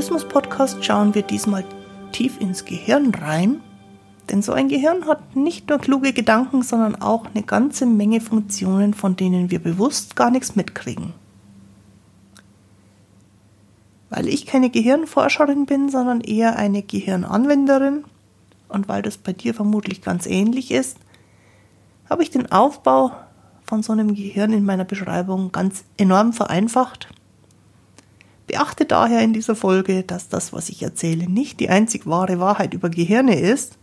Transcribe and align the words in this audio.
Mutismus-Podcast 0.00 0.82
schauen 0.82 1.14
wir 1.14 1.20
diesmal 1.20 1.62
tief 2.10 2.40
ins 2.40 2.64
Gehirn 2.64 3.14
rein. 3.14 3.60
Denn 4.30 4.40
so 4.40 4.52
ein 4.54 4.68
Gehirn 4.68 5.06
hat 5.06 5.36
nicht 5.36 5.68
nur 5.68 5.78
kluge 5.78 6.14
Gedanken, 6.14 6.62
sondern 6.62 7.02
auch 7.02 7.26
eine 7.26 7.42
ganze 7.42 7.84
Menge 7.84 8.22
Funktionen, 8.22 8.94
von 8.94 9.16
denen 9.16 9.50
wir 9.50 9.58
bewusst 9.58 10.16
gar 10.16 10.30
nichts 10.30 10.56
mitkriegen. 10.56 11.12
Weil 14.08 14.26
ich 14.28 14.46
keine 14.46 14.70
Gehirnforscherin 14.70 15.66
bin, 15.66 15.90
sondern 15.90 16.22
eher 16.22 16.56
eine 16.56 16.82
Gehirnanwenderin 16.82 18.04
und 18.70 18.88
weil 18.88 19.02
das 19.02 19.18
bei 19.18 19.34
dir 19.34 19.52
vermutlich 19.52 20.00
ganz 20.00 20.24
ähnlich 20.24 20.70
ist, 20.70 20.96
habe 22.08 22.22
ich 22.22 22.30
den 22.30 22.50
Aufbau 22.50 23.12
von 23.64 23.82
so 23.82 23.92
einem 23.92 24.14
Gehirn 24.14 24.54
in 24.54 24.64
meiner 24.64 24.86
Beschreibung 24.86 25.52
ganz 25.52 25.84
enorm 25.98 26.32
vereinfacht. 26.32 27.08
Beachte 28.50 28.84
daher 28.84 29.22
in 29.22 29.32
dieser 29.32 29.54
Folge, 29.54 30.02
dass 30.02 30.28
das, 30.28 30.52
was 30.52 30.70
ich 30.70 30.82
erzähle, 30.82 31.30
nicht 31.30 31.60
die 31.60 31.68
einzig 31.68 32.08
wahre 32.08 32.40
Wahrheit 32.40 32.74
über 32.74 32.90
Gehirne 32.90 33.38
ist, 33.38 33.78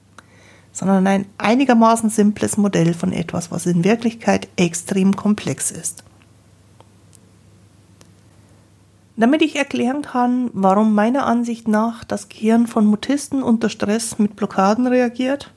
sondern 0.74 1.08
ein 1.08 1.26
einigermaßen 1.38 2.10
simples 2.10 2.58
Modell 2.58 2.94
von 2.94 3.14
etwas, 3.14 3.50
was 3.50 3.66
in 3.66 3.86
Wirklichkeit 3.86 4.50
extrem 4.58 5.16
komplex 5.16 5.72
ist. 5.72 6.04
Damit 9.16 9.42
ich 9.42 9.56
erklären 9.56 10.02
kann, 10.02 10.50
warum 10.52 10.94
meiner 10.94 11.26
Ansicht 11.26 11.70
nach 11.70 12.04
das 12.04 12.28
Gehirn 12.28 12.68
von 12.68 12.86
Mutisten 12.86 13.44
unter 13.44 13.70
Stress 13.70 14.20
mit 14.20 14.36
Blockaden 14.36 14.86
reagiert, 14.86 15.54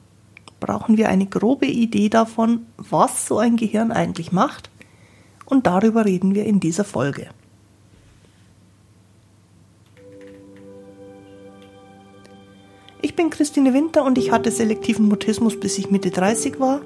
brauchen 0.61 0.97
wir 0.97 1.09
eine 1.09 1.27
grobe 1.27 1.67
Idee 1.67 2.11
davon, 2.11 2.65
was 2.77 3.27
so 3.27 3.39
ein 3.39 3.57
Gehirn 3.57 3.91
eigentlich 3.91 4.31
macht, 4.31 4.71
und 5.47 5.67
darüber 5.67 6.05
reden 6.05 6.37
wir 6.37 6.45
in 6.45 6.61
dieser 6.61 6.85
Folge. 6.85 7.27
Bin 13.21 13.29
Christine 13.29 13.75
Winter 13.75 14.03
und 14.03 14.17
ich 14.17 14.33
hatte 14.33 14.51
selektiven 14.51 15.07
Mutismus 15.07 15.61
bis 15.61 15.77
ich 15.77 15.91
Mitte 15.91 16.11
30 16.11 16.59
war. 16.59 16.81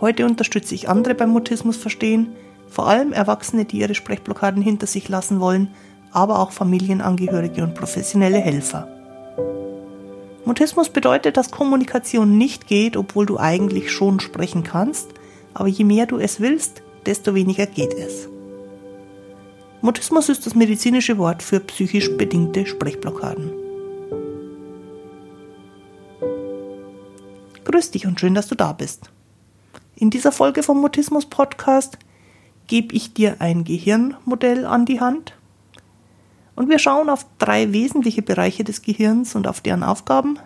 Heute 0.00 0.24
unterstütze 0.24 0.74
ich 0.74 0.88
andere 0.88 1.14
beim 1.14 1.30
Mutismus 1.30 1.76
verstehen, 1.76 2.32
vor 2.68 2.88
allem 2.88 3.12
Erwachsene, 3.12 3.64
die 3.64 3.78
ihre 3.78 3.94
Sprechblockaden 3.94 4.60
hinter 4.60 4.88
sich 4.88 5.08
lassen 5.08 5.38
wollen 5.38 5.68
aber 6.10 6.40
auch 6.40 6.50
Familienangehörige 6.50 7.62
und 7.62 7.74
professionelle 7.74 8.38
Helfer. 8.38 8.88
Mutismus 10.44 10.88
bedeutet, 10.88 11.36
dass 11.36 11.52
Kommunikation 11.52 12.36
nicht 12.36 12.66
geht, 12.66 12.96
obwohl 12.96 13.26
du 13.26 13.38
eigentlich 13.38 13.92
schon 13.92 14.18
sprechen 14.18 14.64
kannst, 14.64 15.10
aber 15.54 15.68
je 15.68 15.84
mehr 15.84 16.06
du 16.06 16.18
es 16.18 16.40
willst, 16.40 16.82
desto 17.06 17.36
weniger 17.36 17.66
geht 17.66 17.94
es. 17.94 18.28
Mutismus 19.80 20.28
ist 20.28 20.44
das 20.44 20.56
medizinische 20.56 21.18
Wort 21.18 21.40
für 21.40 21.60
psychisch 21.60 22.16
bedingte 22.16 22.66
Sprechblockaden. 22.66 23.67
Grüß 27.70 27.90
dich 27.90 28.06
und 28.06 28.18
schön, 28.18 28.34
dass 28.34 28.48
du 28.48 28.54
da 28.54 28.72
bist. 28.72 29.10
In 29.94 30.10
dieser 30.10 30.32
Folge 30.32 30.62
vom 30.62 30.80
Mutismus 30.80 31.26
Podcast 31.26 31.98
gebe 32.66 32.94
ich 32.94 33.14
dir 33.14 33.36
ein 33.40 33.64
Gehirnmodell 33.64 34.64
an 34.64 34.86
die 34.86 35.00
Hand, 35.00 35.34
und 36.58 36.68
wir 36.68 36.80
schauen 36.80 37.08
auf 37.08 37.24
drei 37.38 37.72
wesentliche 37.72 38.20
Bereiche 38.20 38.64
des 38.64 38.82
Gehirns 38.82 39.36
und 39.36 39.46
auf 39.46 39.60
deren 39.60 39.84
Aufgaben. 39.84 40.40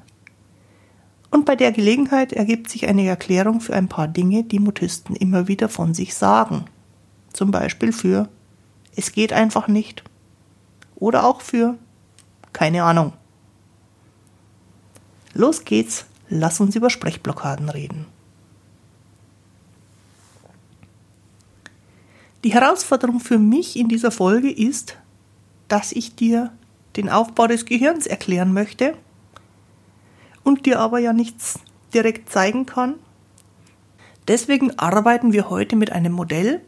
Und 1.30 1.46
bei 1.46 1.56
der 1.56 1.72
Gelegenheit 1.72 2.34
ergibt 2.34 2.68
sich 2.68 2.86
eine 2.86 3.06
Erklärung 3.06 3.62
für 3.62 3.72
ein 3.72 3.88
paar 3.88 4.08
Dinge, 4.08 4.44
die 4.44 4.58
Mutisten 4.58 5.16
immer 5.16 5.48
wieder 5.48 5.70
von 5.70 5.94
sich 5.94 6.14
sagen. 6.14 6.66
Zum 7.32 7.50
Beispiel 7.50 7.92
für 7.92 8.28
es 8.94 9.12
geht 9.12 9.32
einfach 9.32 9.68
nicht. 9.68 10.04
Oder 10.96 11.24
auch 11.24 11.40
für 11.40 11.78
keine 12.52 12.84
Ahnung. 12.84 13.14
Los 15.32 15.64
geht's, 15.64 16.04
lass 16.32 16.60
uns 16.60 16.74
über 16.74 16.90
Sprechblockaden 16.90 17.68
reden. 17.68 18.06
Die 22.44 22.52
Herausforderung 22.52 23.20
für 23.20 23.38
mich 23.38 23.76
in 23.76 23.88
dieser 23.88 24.10
Folge 24.10 24.50
ist, 24.50 24.96
dass 25.68 25.92
ich 25.92 26.16
dir 26.16 26.52
den 26.96 27.08
Aufbau 27.08 27.46
des 27.46 27.64
Gehirns 27.66 28.06
erklären 28.06 28.52
möchte 28.52 28.94
und 30.42 30.66
dir 30.66 30.80
aber 30.80 30.98
ja 30.98 31.12
nichts 31.12 31.60
direkt 31.94 32.30
zeigen 32.30 32.66
kann. 32.66 32.94
Deswegen 34.26 34.78
arbeiten 34.78 35.32
wir 35.32 35.50
heute 35.50 35.76
mit 35.76 35.92
einem 35.92 36.12
Modell, 36.12 36.62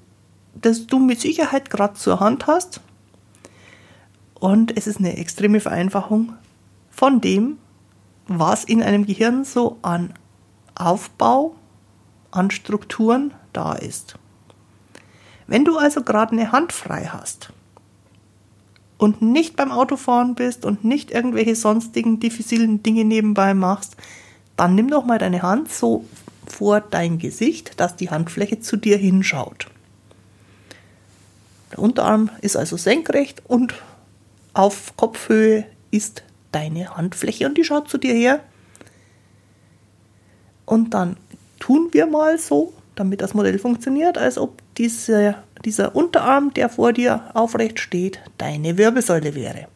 das 0.55 0.87
du 0.87 0.99
mit 0.99 1.21
Sicherheit 1.21 1.71
gerade 1.71 1.95
zur 1.95 2.21
Hand 2.21 2.47
hast. 2.47 2.81
Und 4.39 4.77
es 4.77 4.87
ist 4.87 4.99
eine 4.99 5.17
extreme 5.17 5.61
Vereinfachung 5.61 6.35
von 6.91 7.21
dem, 7.21 7.59
was 8.27 8.65
in 8.65 8.83
einem 8.83 9.07
Gehirn 9.07 9.45
so 9.45 9.79
an 9.83 10.15
Aufbau, 10.75 11.55
an 12.31 12.51
Strukturen 12.51 13.33
da 13.53 13.75
ist. 13.75 14.17
Wenn 15.47 15.65
du 15.65 15.79
also 15.79 16.03
gerade 16.03 16.33
eine 16.33 16.53
Hand 16.53 16.73
frei 16.73 17.07
hast, 17.13 17.53
und 19.05 19.23
nicht 19.23 19.57
beim 19.57 19.71
Autofahren 19.71 20.35
bist 20.35 20.65
und 20.65 20.85
nicht 20.85 21.11
irgendwelche 21.11 21.57
sonstigen 21.57 22.21
diffizilen 22.21 22.83
Dinge 22.83 23.05
nebenbei 23.05 23.55
machst, 23.55 23.97
dann 24.57 24.75
nimm 24.75 24.89
doch 24.89 25.05
mal 25.05 25.19
deine 25.19 25.43
Hand 25.43 25.71
so 25.71 26.05
vor 26.47 26.81
dein 26.81 27.19
Gesicht, 27.19 27.81
dass 27.81 27.97
die 27.97 28.11
Handfläche 28.11 28.61
zu 28.61 28.77
dir 28.77 28.97
hinschaut. 28.97 29.67
Der 31.73 31.81
Unterarm 31.81 32.31
ist 32.41 32.57
also 32.57 32.77
senkrecht 32.77 33.43
und 33.47 33.75
auf 34.53 34.97
Kopfhöhe 34.97 35.67
ist 35.91 36.23
deine 36.55 36.97
Handfläche 36.97 37.47
und 37.47 37.59
die 37.59 37.65
schaut 37.65 37.89
zu 37.89 37.99
dir 37.99 38.15
her. 38.15 38.41
Und 40.67 40.95
dann 40.95 41.17
tun 41.59 41.89
wir 41.93 42.07
mal 42.07 42.39
so, 42.39 42.73
damit 42.95 43.21
das 43.21 43.35
Modell 43.35 43.59
funktioniert, 43.59 44.19
als 44.19 44.39
ob 44.39 44.63
diese, 44.77 45.37
dieser 45.65 45.95
Unterarm, 45.95 46.55
der 46.55 46.69
vor 46.69 46.93
dir 46.93 47.31
aufrecht 47.35 47.81
steht, 47.81 48.21
deine 48.39 48.79
Wirbelsäule 48.79 49.35
wäre. 49.35 49.69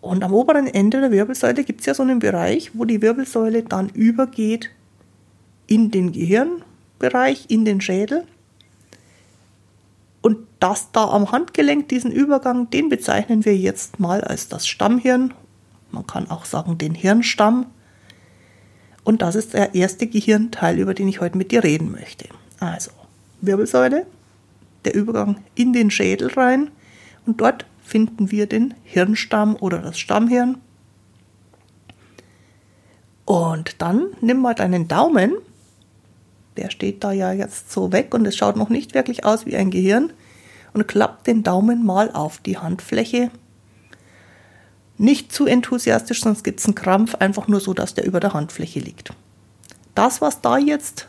Und 0.00 0.22
am 0.22 0.34
oberen 0.34 0.66
Ende 0.66 1.00
der 1.00 1.10
Wirbelsäule 1.10 1.64
gibt 1.64 1.80
es 1.80 1.86
ja 1.86 1.94
so 1.94 2.02
einen 2.02 2.18
Bereich, 2.18 2.72
wo 2.74 2.84
die 2.84 3.00
Wirbelsäule 3.00 3.62
dann 3.62 3.88
übergeht 3.88 4.70
in 5.66 5.90
den 5.90 6.12
Gehirnbereich, 6.12 7.46
in 7.48 7.64
den 7.64 7.80
Schädel. 7.80 8.24
Das 10.64 10.90
da 10.92 11.10
am 11.10 11.30
Handgelenk, 11.30 11.90
diesen 11.90 12.10
Übergang, 12.10 12.70
den 12.70 12.88
bezeichnen 12.88 13.44
wir 13.44 13.54
jetzt 13.54 14.00
mal 14.00 14.22
als 14.22 14.48
das 14.48 14.66
Stammhirn. 14.66 15.34
Man 15.90 16.06
kann 16.06 16.30
auch 16.30 16.46
sagen 16.46 16.78
den 16.78 16.94
Hirnstamm. 16.94 17.66
Und 19.04 19.20
das 19.20 19.34
ist 19.34 19.52
der 19.52 19.74
erste 19.74 20.06
Gehirnteil, 20.06 20.78
über 20.78 20.94
den 20.94 21.06
ich 21.06 21.20
heute 21.20 21.36
mit 21.36 21.50
dir 21.50 21.62
reden 21.62 21.92
möchte. 21.92 22.30
Also 22.60 22.92
Wirbelsäule, 23.42 24.06
der 24.86 24.94
Übergang 24.94 25.36
in 25.54 25.74
den 25.74 25.90
Schädel 25.90 26.32
rein 26.32 26.70
und 27.26 27.42
dort 27.42 27.66
finden 27.82 28.30
wir 28.30 28.46
den 28.46 28.72
Hirnstamm 28.84 29.56
oder 29.60 29.80
das 29.80 29.98
Stammhirn. 29.98 30.56
Und 33.26 33.82
dann 33.82 34.06
nimm 34.22 34.38
mal 34.38 34.54
deinen 34.54 34.88
Daumen, 34.88 35.34
der 36.56 36.70
steht 36.70 37.04
da 37.04 37.12
ja 37.12 37.32
jetzt 37.32 37.70
so 37.70 37.92
weg 37.92 38.14
und 38.14 38.24
es 38.24 38.34
schaut 38.34 38.56
noch 38.56 38.70
nicht 38.70 38.94
wirklich 38.94 39.26
aus 39.26 39.44
wie 39.44 39.56
ein 39.56 39.70
Gehirn, 39.70 40.10
und 40.74 40.86
klapp 40.86 41.24
den 41.24 41.42
Daumen 41.42 41.84
mal 41.84 42.10
auf 42.10 42.38
die 42.38 42.58
Handfläche. 42.58 43.30
Nicht 44.98 45.32
zu 45.32 45.46
enthusiastisch, 45.46 46.20
sonst 46.20 46.44
gibt 46.44 46.60
es 46.60 46.66
einen 46.66 46.74
Krampf, 46.74 47.14
einfach 47.16 47.48
nur 47.48 47.60
so, 47.60 47.72
dass 47.74 47.94
der 47.94 48.04
über 48.04 48.20
der 48.20 48.34
Handfläche 48.34 48.80
liegt. 48.80 49.12
Das, 49.94 50.20
was 50.20 50.40
da 50.40 50.58
jetzt 50.58 51.08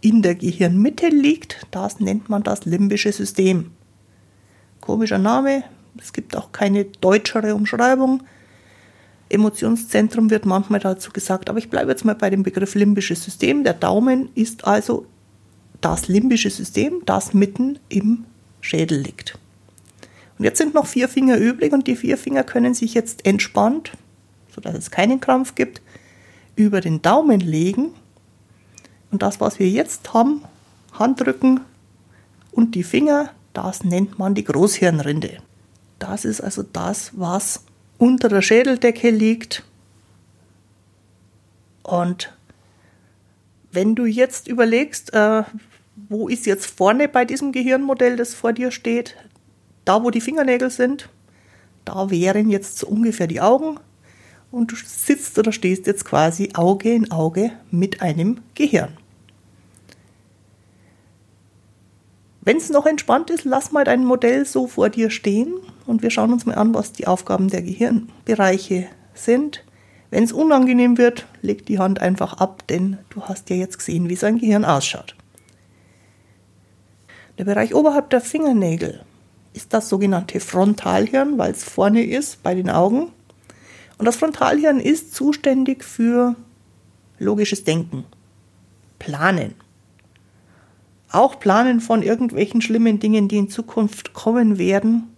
in 0.00 0.22
der 0.22 0.34
Gehirnmitte 0.34 1.08
liegt. 1.08 1.66
Das 1.70 2.00
nennt 2.00 2.28
man 2.28 2.42
das 2.42 2.64
limbische 2.64 3.12
System. 3.12 3.72
Komischer 4.80 5.18
Name, 5.18 5.64
es 5.98 6.12
gibt 6.12 6.36
auch 6.36 6.52
keine 6.52 6.84
deutschere 6.84 7.54
Umschreibung. 7.54 8.22
Emotionszentrum 9.28 10.30
wird 10.30 10.46
manchmal 10.46 10.78
dazu 10.78 11.10
gesagt, 11.10 11.50
aber 11.50 11.58
ich 11.58 11.70
bleibe 11.70 11.90
jetzt 11.90 12.04
mal 12.04 12.14
bei 12.14 12.30
dem 12.30 12.44
Begriff 12.44 12.76
limbisches 12.76 13.24
System. 13.24 13.64
Der 13.64 13.74
Daumen 13.74 14.28
ist 14.34 14.64
also 14.64 15.06
das 15.80 16.06
limbische 16.06 16.50
System, 16.50 17.02
das 17.04 17.34
mitten 17.34 17.78
im 17.88 18.24
Schädel 18.66 18.98
liegt. 18.98 19.38
Und 20.38 20.44
jetzt 20.44 20.58
sind 20.58 20.74
noch 20.74 20.86
vier 20.86 21.08
Finger 21.08 21.38
übrig 21.38 21.72
und 21.72 21.86
die 21.86 21.96
vier 21.96 22.18
Finger 22.18 22.44
können 22.44 22.74
sich 22.74 22.92
jetzt 22.94 23.24
entspannt, 23.24 23.92
sodass 24.54 24.74
es 24.74 24.90
keinen 24.90 25.20
Krampf 25.20 25.54
gibt, 25.54 25.80
über 26.56 26.80
den 26.80 27.00
Daumen 27.02 27.40
legen 27.40 27.90
und 29.10 29.22
das, 29.22 29.40
was 29.40 29.58
wir 29.58 29.68
jetzt 29.68 30.12
haben, 30.12 30.42
Handrücken 30.92 31.60
und 32.52 32.74
die 32.74 32.82
Finger, 32.82 33.30
das 33.52 33.84
nennt 33.84 34.18
man 34.18 34.34
die 34.34 34.44
Großhirnrinde. 34.44 35.38
Das 35.98 36.24
ist 36.24 36.40
also 36.40 36.62
das, 36.62 37.12
was 37.14 37.64
unter 37.98 38.28
der 38.28 38.42
Schädeldecke 38.42 39.10
liegt. 39.10 39.62
Und 41.82 42.34
wenn 43.72 43.94
du 43.94 44.04
jetzt 44.04 44.48
überlegst, 44.48 45.14
äh, 45.14 45.44
wo 46.08 46.28
ist 46.28 46.46
jetzt 46.46 46.66
vorne 46.66 47.08
bei 47.08 47.24
diesem 47.24 47.52
Gehirnmodell, 47.52 48.16
das 48.16 48.34
vor 48.34 48.52
dir 48.52 48.70
steht, 48.70 49.16
da 49.84 50.02
wo 50.02 50.10
die 50.10 50.20
Fingernägel 50.20 50.70
sind, 50.70 51.08
da 51.84 52.10
wären 52.10 52.50
jetzt 52.50 52.78
so 52.78 52.86
ungefähr 52.86 53.26
die 53.26 53.40
Augen 53.40 53.78
und 54.50 54.72
du 54.72 54.76
sitzt 54.76 55.38
oder 55.38 55.52
stehst 55.52 55.86
jetzt 55.86 56.04
quasi 56.04 56.50
Auge 56.54 56.92
in 56.92 57.10
Auge 57.10 57.52
mit 57.70 58.02
einem 58.02 58.40
Gehirn. 58.54 58.96
Wenn 62.42 62.58
es 62.58 62.70
noch 62.70 62.86
entspannt 62.86 63.30
ist, 63.30 63.44
lass 63.44 63.72
mal 63.72 63.84
dein 63.84 64.04
Modell 64.04 64.46
so 64.46 64.68
vor 64.68 64.88
dir 64.88 65.10
stehen 65.10 65.54
und 65.84 66.02
wir 66.02 66.10
schauen 66.10 66.32
uns 66.32 66.46
mal 66.46 66.54
an, 66.54 66.74
was 66.74 66.92
die 66.92 67.08
Aufgaben 67.08 67.48
der 67.48 67.62
Gehirnbereiche 67.62 68.86
sind. 69.14 69.64
Wenn 70.10 70.22
es 70.22 70.32
unangenehm 70.32 70.96
wird, 70.96 71.26
leg 71.42 71.66
die 71.66 71.80
Hand 71.80 72.00
einfach 72.00 72.34
ab, 72.34 72.64
denn 72.68 72.98
du 73.10 73.22
hast 73.22 73.50
ja 73.50 73.56
jetzt 73.56 73.78
gesehen, 73.78 74.08
wie 74.08 74.14
sein 74.14 74.38
Gehirn 74.38 74.64
ausschaut. 74.64 75.15
Der 77.38 77.44
Bereich 77.44 77.74
oberhalb 77.74 78.10
der 78.10 78.20
Fingernägel 78.20 79.04
ist 79.52 79.72
das 79.72 79.88
sogenannte 79.88 80.40
Frontalhirn, 80.40 81.38
weil 81.38 81.52
es 81.52 81.64
vorne 81.64 82.04
ist 82.04 82.42
bei 82.42 82.54
den 82.54 82.70
Augen. 82.70 83.12
Und 83.98 84.04
das 84.04 84.16
Frontalhirn 84.16 84.80
ist 84.80 85.14
zuständig 85.14 85.84
für 85.84 86.36
logisches 87.18 87.64
Denken, 87.64 88.04
Planen. 88.98 89.54
Auch 91.10 91.38
Planen 91.38 91.80
von 91.80 92.02
irgendwelchen 92.02 92.60
schlimmen 92.60 92.98
Dingen, 92.98 93.28
die 93.28 93.38
in 93.38 93.48
Zukunft 93.48 94.12
kommen 94.12 94.58
werden, 94.58 95.14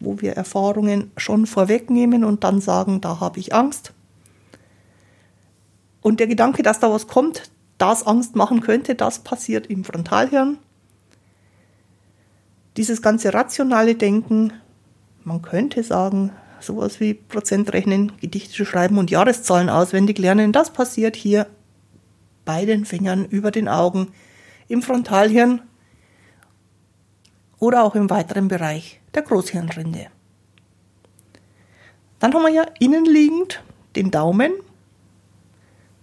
wo 0.00 0.20
wir 0.20 0.32
Erfahrungen 0.32 1.10
schon 1.16 1.46
vorwegnehmen 1.46 2.24
und 2.24 2.44
dann 2.44 2.60
sagen, 2.60 3.00
da 3.00 3.20
habe 3.20 3.38
ich 3.40 3.54
Angst. 3.54 3.92
Und 6.02 6.20
der 6.20 6.26
Gedanke, 6.26 6.62
dass 6.62 6.80
da 6.80 6.90
was 6.90 7.06
kommt, 7.06 7.50
das 7.78 8.06
Angst 8.06 8.36
machen 8.36 8.60
könnte, 8.60 8.94
das 8.94 9.20
passiert 9.20 9.66
im 9.66 9.84
Frontalhirn. 9.84 10.58
Dieses 12.76 13.00
ganze 13.00 13.32
rationale 13.32 13.94
Denken, 13.94 14.52
man 15.24 15.40
könnte 15.40 15.82
sagen, 15.82 16.32
sowas 16.60 17.00
wie 17.00 17.14
Prozentrechnen, 17.14 18.12
Gedichte 18.20 18.66
schreiben 18.66 18.98
und 18.98 19.10
Jahreszahlen 19.10 19.70
auswendig 19.70 20.18
lernen, 20.18 20.52
das 20.52 20.72
passiert 20.72 21.16
hier 21.16 21.46
bei 22.44 22.64
den 22.64 22.84
Fingern, 22.84 23.24
über 23.24 23.50
den 23.50 23.68
Augen, 23.68 24.08
im 24.68 24.82
Frontalhirn 24.82 25.62
oder 27.58 27.82
auch 27.84 27.94
im 27.94 28.10
weiteren 28.10 28.48
Bereich 28.48 29.00
der 29.14 29.22
Großhirnrinde. 29.22 30.08
Dann 32.18 32.34
haben 32.34 32.42
wir 32.42 32.50
ja 32.50 32.66
innenliegend 32.78 33.62
den 33.94 34.10
Daumen, 34.10 34.52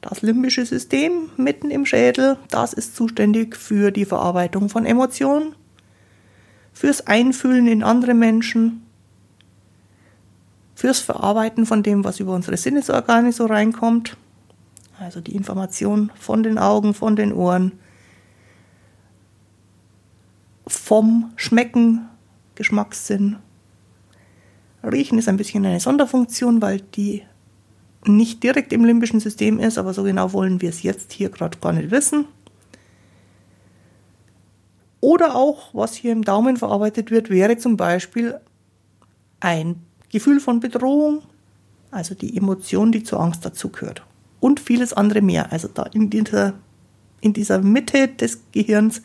das 0.01 0.21
limbische 0.21 0.65
System 0.65 1.29
mitten 1.37 1.71
im 1.71 1.85
Schädel, 1.85 2.37
das 2.49 2.73
ist 2.73 2.95
zuständig 2.95 3.55
für 3.55 3.91
die 3.91 4.05
Verarbeitung 4.05 4.69
von 4.69 4.85
Emotionen, 4.85 5.55
fürs 6.73 7.07
Einfühlen 7.07 7.67
in 7.67 7.83
andere 7.83 8.13
Menschen, 8.13 8.83
fürs 10.75 10.99
Verarbeiten 10.99 11.65
von 11.65 11.83
dem, 11.83 12.03
was 12.03 12.19
über 12.19 12.33
unsere 12.33 12.57
Sinnesorgane 12.57 13.31
so 13.31 13.45
reinkommt, 13.45 14.17
also 14.99 15.21
die 15.21 15.35
Information 15.35 16.11
von 16.19 16.43
den 16.43 16.57
Augen, 16.57 16.93
von 16.93 17.15
den 17.15 17.31
Ohren, 17.31 17.73
vom 20.67 21.31
Schmecken, 21.35 22.09
Geschmackssinn. 22.55 23.37
Riechen 24.83 25.17
ist 25.17 25.29
ein 25.29 25.37
bisschen 25.37 25.65
eine 25.65 25.79
Sonderfunktion, 25.79 26.61
weil 26.61 26.81
die 26.81 27.23
nicht 28.05 28.43
direkt 28.43 28.73
im 28.73 28.83
limbischen 28.83 29.19
System 29.19 29.59
ist, 29.59 29.77
aber 29.77 29.93
so 29.93 30.03
genau 30.03 30.33
wollen 30.33 30.61
wir 30.61 30.69
es 30.69 30.83
jetzt 30.83 31.13
hier 31.13 31.29
gerade 31.29 31.57
gar 31.59 31.73
nicht 31.73 31.91
wissen. 31.91 32.25
Oder 35.03 35.35
auch, 35.35 35.73
was 35.73 35.95
hier 35.95 36.13
im 36.13 36.23
Daumen 36.23 36.55
verarbeitet 36.55 37.11
wird, 37.11 37.29
wäre 37.29 37.57
zum 37.57 37.75
Beispiel 37.75 38.39
ein 39.41 39.81
Gefühl 40.09 40.39
von 40.39 40.61
Bedrohung, 40.61 41.23
also 41.91 42.15
die 42.15 42.37
Emotion, 42.37 42.93
die 42.93 43.03
zur 43.03 43.19
Angst 43.19 43.45
dazugehört. 43.45 44.05
Und 44.39 44.61
vieles 44.61 44.93
andere 44.93 45.21
mehr. 45.21 45.51
Also 45.51 45.67
da 45.67 45.83
in 45.91 46.09
dieser, 46.09 46.53
in 47.19 47.33
dieser 47.33 47.59
Mitte 47.59 48.07
des 48.07 48.43
Gehirns 48.53 49.01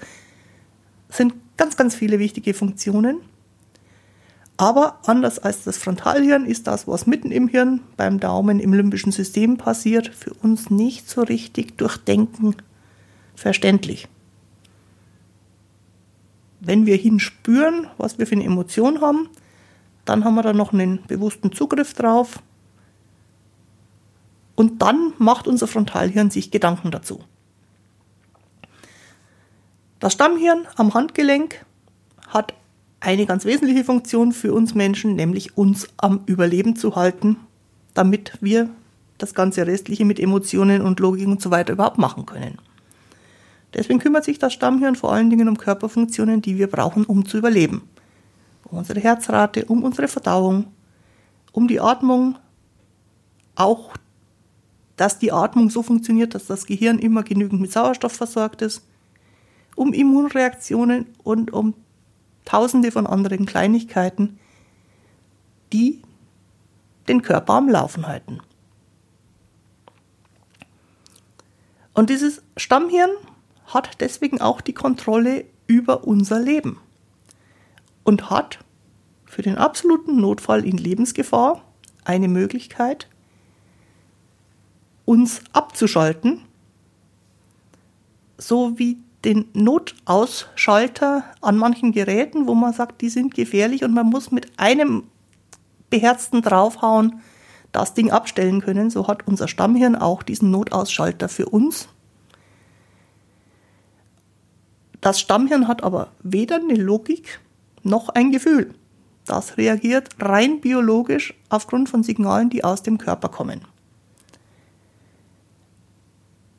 sind 1.08 1.34
ganz, 1.56 1.76
ganz 1.76 1.96
viele 1.96 2.20
wichtige 2.20 2.54
Funktionen. 2.54 3.18
Aber 4.56 5.00
anders 5.04 5.40
als 5.40 5.64
das 5.64 5.78
Frontalhirn 5.78 6.46
ist 6.46 6.68
das, 6.68 6.86
was 6.86 7.08
mitten 7.08 7.32
im 7.32 7.48
Hirn 7.48 7.80
beim 7.96 8.20
Daumen 8.20 8.60
im 8.60 8.72
limbischen 8.72 9.10
System 9.10 9.56
passiert, 9.56 10.14
für 10.14 10.32
uns 10.44 10.70
nicht 10.70 11.10
so 11.10 11.22
richtig 11.22 11.76
durch 11.76 11.96
Denken 11.96 12.54
verständlich. 13.34 14.06
Wenn 16.60 16.86
wir 16.86 16.96
hinspüren, 16.96 17.86
was 17.98 18.18
wir 18.18 18.26
für 18.26 18.34
eine 18.34 18.44
Emotion 18.44 19.00
haben, 19.00 19.28
dann 20.04 20.24
haben 20.24 20.34
wir 20.34 20.42
da 20.42 20.52
noch 20.52 20.72
einen 20.72 21.02
bewussten 21.06 21.52
Zugriff 21.52 21.94
drauf. 21.94 22.40
Und 24.54 24.82
dann 24.82 25.12
macht 25.18 25.46
unser 25.46 25.68
Frontalhirn 25.68 26.30
sich 26.30 26.50
Gedanken 26.50 26.90
dazu. 26.90 27.20
Das 30.00 30.12
Stammhirn 30.12 30.66
am 30.76 30.94
Handgelenk 30.94 31.64
hat 32.28 32.54
eine 33.00 33.26
ganz 33.26 33.44
wesentliche 33.44 33.84
Funktion 33.84 34.32
für 34.32 34.52
uns 34.52 34.74
Menschen, 34.74 35.14
nämlich 35.14 35.56
uns 35.56 35.88
am 35.96 36.22
Überleben 36.26 36.76
zu 36.76 36.96
halten, 36.96 37.36
damit 37.94 38.32
wir 38.40 38.70
das 39.18 39.34
ganze 39.34 39.66
Restliche 39.66 40.04
mit 40.04 40.20
Emotionen 40.20 40.82
und 40.82 41.00
Logik 41.00 41.26
und 41.26 41.42
so 41.42 41.50
weiter 41.50 41.72
überhaupt 41.72 41.98
machen 41.98 42.26
können. 42.26 42.58
Deswegen 43.74 43.98
kümmert 43.98 44.24
sich 44.24 44.38
das 44.38 44.52
Stammhirn 44.52 44.96
vor 44.96 45.12
allen 45.12 45.30
Dingen 45.30 45.48
um 45.48 45.58
Körperfunktionen, 45.58 46.40
die 46.40 46.56
wir 46.58 46.68
brauchen, 46.68 47.04
um 47.04 47.26
zu 47.26 47.38
überleben 47.38 47.82
um 48.70 48.78
unsere 48.78 49.00
Herzrate, 49.00 49.64
um 49.66 49.82
unsere 49.82 50.08
Verdauung, 50.08 50.66
um 51.52 51.68
die 51.68 51.80
Atmung, 51.80 52.38
auch 53.54 53.94
dass 54.96 55.18
die 55.18 55.32
Atmung 55.32 55.70
so 55.70 55.82
funktioniert, 55.82 56.34
dass 56.34 56.46
das 56.46 56.66
Gehirn 56.66 56.98
immer 56.98 57.22
genügend 57.22 57.60
mit 57.60 57.72
Sauerstoff 57.72 58.12
versorgt 58.12 58.62
ist, 58.62 58.84
um 59.76 59.92
Immunreaktionen 59.92 61.06
und 61.22 61.52
um 61.52 61.74
tausende 62.44 62.90
von 62.90 63.06
anderen 63.06 63.46
Kleinigkeiten, 63.46 64.38
die 65.72 66.02
den 67.06 67.22
Körper 67.22 67.54
am 67.54 67.68
Laufen 67.68 68.06
halten. 68.06 68.40
Und 71.94 72.10
dieses 72.10 72.42
Stammhirn 72.56 73.10
hat 73.68 74.00
deswegen 74.00 74.40
auch 74.40 74.60
die 74.60 74.74
Kontrolle 74.74 75.44
über 75.66 76.04
unser 76.04 76.40
Leben 76.40 76.78
und 78.04 78.30
hat 78.30 78.58
für 79.26 79.42
den 79.42 79.58
absoluten 79.58 80.20
Notfall 80.20 80.64
in 80.64 80.78
Lebensgefahr 80.78 81.62
eine 82.04 82.28
Möglichkeit, 82.28 83.08
uns 85.04 85.42
abzuschalten, 85.52 86.40
so 88.38 88.78
wie 88.78 88.98
den 89.24 89.46
Notausschalter 89.52 91.24
an 91.40 91.56
manchen 91.58 91.92
Geräten, 91.92 92.46
wo 92.46 92.54
man 92.54 92.72
sagt, 92.72 93.00
die 93.02 93.08
sind 93.08 93.34
gefährlich 93.34 93.84
und 93.84 93.92
man 93.92 94.06
muss 94.06 94.30
mit 94.30 94.58
einem 94.58 95.04
beherzten 95.90 96.40
draufhauen 96.40 97.20
das 97.72 97.94
Ding 97.94 98.10
abstellen 98.10 98.60
können. 98.60 98.90
So 98.90 99.08
hat 99.08 99.26
unser 99.26 99.48
Stammhirn 99.48 99.96
auch 99.96 100.22
diesen 100.22 100.50
Notausschalter 100.50 101.28
für 101.28 101.46
uns. 101.46 101.88
Das 105.00 105.20
Stammhirn 105.20 105.68
hat 105.68 105.82
aber 105.82 106.08
weder 106.22 106.56
eine 106.56 106.74
Logik 106.74 107.40
noch 107.82 108.08
ein 108.08 108.32
Gefühl. 108.32 108.74
Das 109.24 109.56
reagiert 109.56 110.08
rein 110.18 110.60
biologisch 110.60 111.34
aufgrund 111.48 111.88
von 111.88 112.02
Signalen, 112.02 112.50
die 112.50 112.64
aus 112.64 112.82
dem 112.82 112.98
Körper 112.98 113.28
kommen. 113.28 113.60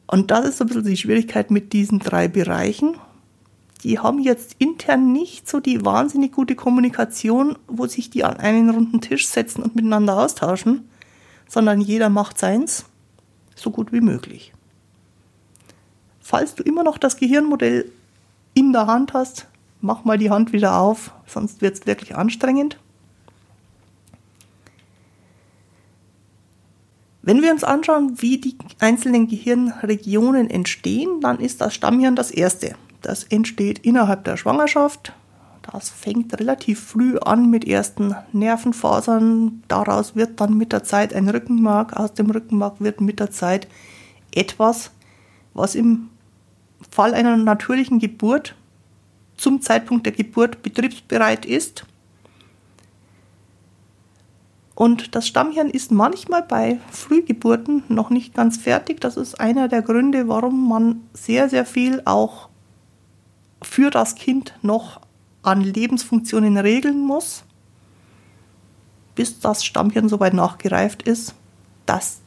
Und 0.08 0.32
das 0.32 0.48
ist 0.48 0.58
so 0.58 0.64
ein 0.64 0.68
bisschen 0.68 0.86
die 0.86 0.98
Schwierigkeit 0.98 1.52
mit 1.52 1.74
diesen 1.74 2.00
drei 2.00 2.28
Bereichen. 2.28 2.96
Die 3.84 4.00
haben 4.00 4.20
jetzt 4.20 4.56
intern 4.58 5.12
nicht 5.14 5.48
so 5.48 5.60
die 5.60 5.86
wahnsinnig 5.86 6.32
gute 6.32 6.56
Kommunikation, 6.56 7.58
wo 7.68 7.88
sich 7.88 8.10
die 8.10 8.24
an 8.24 8.38
einen 8.38 8.70
runden 8.70 9.02
Tisch 9.02 9.28
setzen 9.28 9.64
und 9.64 9.76
miteinander 9.76 10.18
austauschen, 10.18 10.90
sondern 11.48 11.80
jeder 11.80 12.10
macht 12.10 12.38
seins 12.38 12.86
so 13.56 13.72
gut 13.72 13.92
wie 13.92 14.02
möglich. 14.02 14.54
Falls 16.20 16.56
du 16.56 16.64
immer 16.64 16.84
noch 16.84 16.98
das 16.98 17.18
Gehirnmodell 17.18 17.92
in 18.60 18.74
der 18.74 18.88
Hand 18.88 19.14
hast, 19.14 19.48
mach 19.80 20.04
mal 20.04 20.18
die 20.18 20.30
Hand 20.30 20.52
wieder 20.52 20.78
auf, 20.78 21.12
sonst 21.26 21.62
wird 21.62 21.80
es 21.80 21.88
wirklich 21.88 22.16
anstrengend. 22.16 22.78
Wenn 27.22 27.42
wir 27.42 27.52
uns 27.52 27.64
anschauen, 27.64 28.22
wie 28.22 28.38
die 28.38 28.58
einzelnen 28.80 29.28
Gehirnregionen 29.28 30.50
entstehen, 30.50 31.22
dann 31.22 31.40
ist 31.40 31.62
das 31.62 31.74
Stammhirn 31.74 32.16
das 32.16 32.32
erste. 32.32 32.76
Das 33.02 33.24
entsteht 33.24 33.80
innerhalb 33.80 34.26
der 34.26 34.36
Schwangerschaft. 34.36 35.14
Das 35.72 35.90
fängt 35.90 36.38
relativ 36.40 36.82
früh 36.82 37.18
an 37.20 37.50
mit 37.50 37.68
ersten 37.68 38.16
Nervenfasern. 38.34 39.64
Daraus 39.68 40.16
wird 40.16 40.42
dann 40.42 40.58
mit 40.58 40.74
der 40.74 40.84
Zeit 40.84 41.14
ein 41.14 41.30
Rückenmark. 41.30 41.96
Aus 41.96 42.14
dem 42.14 42.32
Rückenmark 42.32 42.82
wird 42.82 43.00
mit 43.00 43.20
der 43.20 43.30
Zeit 43.30 43.68
etwas, 44.34 44.92
was 45.54 45.76
im 45.76 46.10
Fall 46.90 47.14
einer 47.14 47.38
natürlichen 47.38 48.00
Geburt 48.00 48.56
zum 49.38 49.62
Zeitpunkt 49.62 50.06
der 50.06 50.14
Geburt 50.14 50.62
betriebsbereit 50.62 51.46
ist. 51.46 51.86
Und 54.76 55.14
das 55.16 55.28
Stammhirn 55.28 55.70
ist 55.70 55.92
manchmal 55.92 56.44
bei 56.44 56.80
Frühgeburten 56.90 57.84
noch 57.90 58.10
nicht 58.10 58.34
ganz 58.34 58.58
fertig. 58.58 59.02
Das 59.02 59.18
ist 59.18 59.40
einer 59.40 59.68
der 59.68 59.82
Gründe, 59.82 60.28
warum 60.30 60.70
man 60.70 61.02
sehr, 61.14 61.50
sehr 61.50 61.66
viel 61.66 62.02
auch 62.06 62.48
für 63.62 63.90
das 63.90 64.16
Kind 64.16 64.54
noch 64.62 65.02
an 65.42 65.62
Lebensfunktionen 65.62 66.58
regeln 66.58 67.02
muss, 67.02 67.44
bis 69.16 69.40
das 69.40 69.66
Stammhirn 69.66 70.08
soweit 70.08 70.34
nachgereift 70.34 71.04
ist, 71.04 71.36
dass 71.86 72.22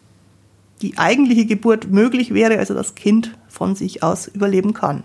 die 0.82 0.98
eigentliche 0.98 1.46
Geburt 1.46 1.90
möglich 1.90 2.34
wäre, 2.34 2.58
also 2.58 2.74
das 2.74 2.94
Kind 2.94 3.38
von 3.48 3.74
sich 3.74 4.02
aus 4.02 4.26
überleben 4.26 4.74
kann. 4.74 5.04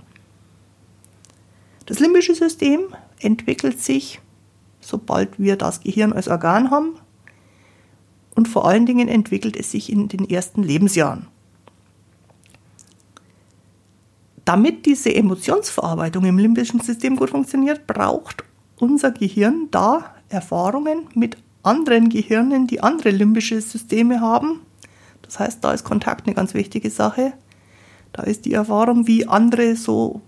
Das 1.86 2.00
limbische 2.00 2.36
System 2.36 2.82
entwickelt 3.20 3.82
sich, 3.82 4.20
sobald 4.82 5.40
wir 5.40 5.56
das 5.56 5.82
Gehirn 5.82 6.14
als 6.14 6.28
Organ 6.28 6.72
haben, 6.72 6.96
und 8.36 8.48
vor 8.48 8.68
allen 8.68 8.86
Dingen 8.86 9.08
entwickelt 9.08 9.58
es 9.58 9.72
sich 9.72 9.92
in 9.92 10.10
den 10.10 10.30
ersten 10.30 10.62
Lebensjahren. 10.62 11.28
Damit 14.46 14.86
diese 14.86 15.14
Emotionsverarbeitung 15.14 16.24
im 16.24 16.38
limbischen 16.38 16.80
System 16.80 17.16
gut 17.16 17.32
funktioniert, 17.32 17.88
braucht 17.88 18.44
unser 18.80 19.12
Gehirn 19.12 19.70
da 19.72 20.16
Erfahrungen 20.30 21.08
mit 21.16 21.38
anderen 21.64 22.10
Gehirnen, 22.10 22.68
die 22.68 22.82
andere 22.82 23.10
limbische 23.10 23.60
Systeme 23.60 24.22
haben. 24.22 24.62
Das 25.28 25.40
heißt, 25.40 25.64
da 25.64 25.74
ist 25.74 25.84
Kontakt 25.84 26.26
eine 26.26 26.36
ganz 26.36 26.54
wichtige 26.54 26.90
Sache. 26.90 27.34
Da 28.14 28.24
ist 28.24 28.46
die 28.46 28.54
Erfahrung, 28.54 29.08
wie 29.08 29.28
andere 29.28 29.76
so 29.76 30.22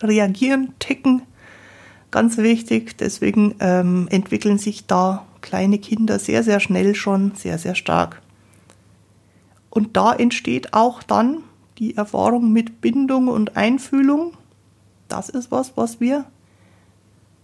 reagieren, 0.00 0.74
ticken, 0.78 1.22
ganz 2.10 2.36
wichtig. 2.36 2.96
Deswegen 2.98 3.54
ähm, 3.60 4.06
entwickeln 4.10 4.58
sich 4.58 4.86
da 4.86 5.26
kleine 5.40 5.78
Kinder 5.78 6.18
sehr, 6.18 6.42
sehr 6.42 6.60
schnell 6.60 6.94
schon 6.94 7.32
sehr, 7.34 7.58
sehr 7.58 7.74
stark. 7.74 8.22
Und 9.70 9.96
da 9.96 10.12
entsteht 10.12 10.74
auch 10.74 11.02
dann 11.02 11.38
die 11.78 11.96
Erfahrung 11.96 12.52
mit 12.52 12.80
Bindung 12.80 13.28
und 13.28 13.56
Einfühlung. 13.56 14.32
Das 15.08 15.28
ist 15.28 15.50
was, 15.50 15.76
was 15.76 16.00
wir 16.00 16.24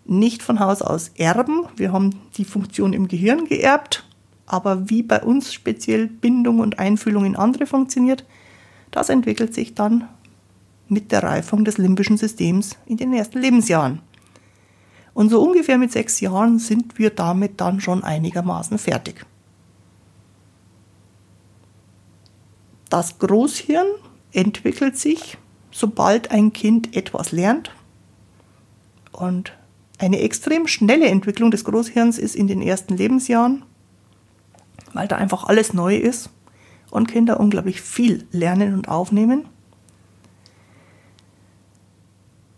nicht 0.04 0.42
von 0.42 0.60
Haus 0.60 0.82
aus 0.82 1.10
erben. 1.16 1.66
Wir 1.76 1.92
haben 1.92 2.20
die 2.36 2.44
Funktion 2.44 2.92
im 2.92 3.08
Gehirn 3.08 3.46
geerbt, 3.46 4.04
aber 4.46 4.90
wie 4.90 5.02
bei 5.02 5.22
uns 5.22 5.52
speziell 5.52 6.06
Bindung 6.06 6.60
und 6.60 6.78
Einfühlung 6.78 7.24
in 7.24 7.36
andere 7.36 7.66
funktioniert, 7.66 8.24
das 8.90 9.08
entwickelt 9.08 9.54
sich 9.54 9.74
dann 9.74 10.08
mit 10.88 11.12
der 11.12 11.22
Reifung 11.22 11.64
des 11.64 11.78
limbischen 11.78 12.16
Systems 12.16 12.76
in 12.86 12.96
den 12.96 13.12
ersten 13.12 13.40
Lebensjahren. 13.40 14.00
Und 15.14 15.30
so 15.30 15.42
ungefähr 15.42 15.78
mit 15.78 15.92
sechs 15.92 16.20
Jahren 16.20 16.58
sind 16.58 16.98
wir 16.98 17.10
damit 17.10 17.60
dann 17.60 17.80
schon 17.80 18.02
einigermaßen 18.02 18.78
fertig. 18.78 19.24
Das 22.90 23.18
Großhirn 23.18 23.86
entwickelt 24.32 24.98
sich, 24.98 25.38
sobald 25.70 26.30
ein 26.30 26.52
Kind 26.52 26.96
etwas 26.96 27.32
lernt. 27.32 27.70
Und 29.12 29.52
eine 29.98 30.20
extrem 30.20 30.66
schnelle 30.66 31.06
Entwicklung 31.06 31.50
des 31.50 31.64
Großhirns 31.64 32.18
ist 32.18 32.34
in 32.34 32.46
den 32.46 32.60
ersten 32.60 32.96
Lebensjahren, 32.96 33.64
weil 34.94 35.08
da 35.08 35.16
einfach 35.16 35.44
alles 35.44 35.74
neu 35.74 35.96
ist 35.96 36.30
und 36.90 37.08
Kinder 37.08 37.38
unglaublich 37.40 37.82
viel 37.82 38.26
lernen 38.30 38.74
und 38.74 38.88
aufnehmen. 38.88 39.46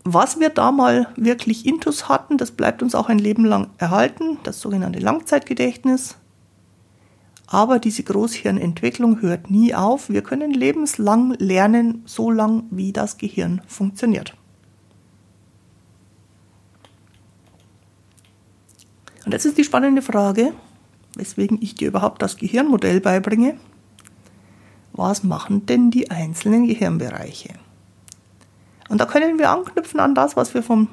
Was 0.03 0.39
wir 0.39 0.49
da 0.49 0.71
mal 0.71 1.09
wirklich 1.17 1.65
intus 1.65 2.07
hatten, 2.07 2.37
das 2.37 2.51
bleibt 2.51 2.81
uns 2.81 2.95
auch 2.95 3.09
ein 3.09 3.19
Leben 3.19 3.43
lang 3.43 3.71
erhalten, 3.77 4.37
das 4.43 4.61
sogenannte 4.61 4.99
Langzeitgedächtnis. 4.99 6.15
Aber 7.45 7.79
diese 7.79 8.03
Großhirnentwicklung 8.03 9.21
hört 9.21 9.49
nie 9.51 9.73
auf. 9.73 10.09
Wir 10.09 10.21
können 10.21 10.51
lebenslang 10.51 11.31
lernen, 11.39 12.03
so 12.05 12.29
lang 12.29 12.65
wie 12.69 12.93
das 12.93 13.17
Gehirn 13.17 13.61
funktioniert. 13.67 14.33
Und 19.25 19.33
jetzt 19.33 19.45
ist 19.45 19.57
die 19.57 19.65
spannende 19.65 20.01
Frage, 20.01 20.53
weswegen 21.17 21.61
ich 21.61 21.75
dir 21.75 21.89
überhaupt 21.89 22.21
das 22.21 22.37
Gehirnmodell 22.37 23.01
beibringe. 23.01 23.57
Was 24.93 25.23
machen 25.23 25.65
denn 25.65 25.91
die 25.91 26.09
einzelnen 26.09 26.67
Gehirnbereiche? 26.67 27.53
Und 28.89 28.99
da 28.99 29.05
können 29.05 29.37
wir 29.37 29.51
anknüpfen 29.51 29.99
an 29.99 30.15
das, 30.15 30.35
was 30.35 30.53
wir 30.53 30.63
vom 30.63 30.87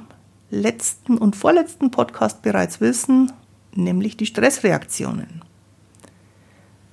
letzten 0.51 1.19
und 1.19 1.37
vorletzten 1.37 1.91
Podcast 1.91 2.43
bereits 2.43 2.81
wissen, 2.81 3.33
nämlich 3.75 4.17
die 4.17 4.27
Stressreaktionen. 4.27 5.43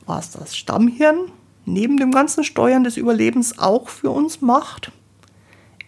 Was 0.05 0.31
das 0.31 0.55
Stammhirn 0.55 1.31
neben 1.65 1.97
dem 1.97 2.11
ganzen 2.11 2.43
Steuern 2.43 2.83
des 2.83 2.97
Überlebens 2.97 3.59
auch 3.59 3.89
für 3.89 4.09
uns 4.09 4.41
macht, 4.41 4.91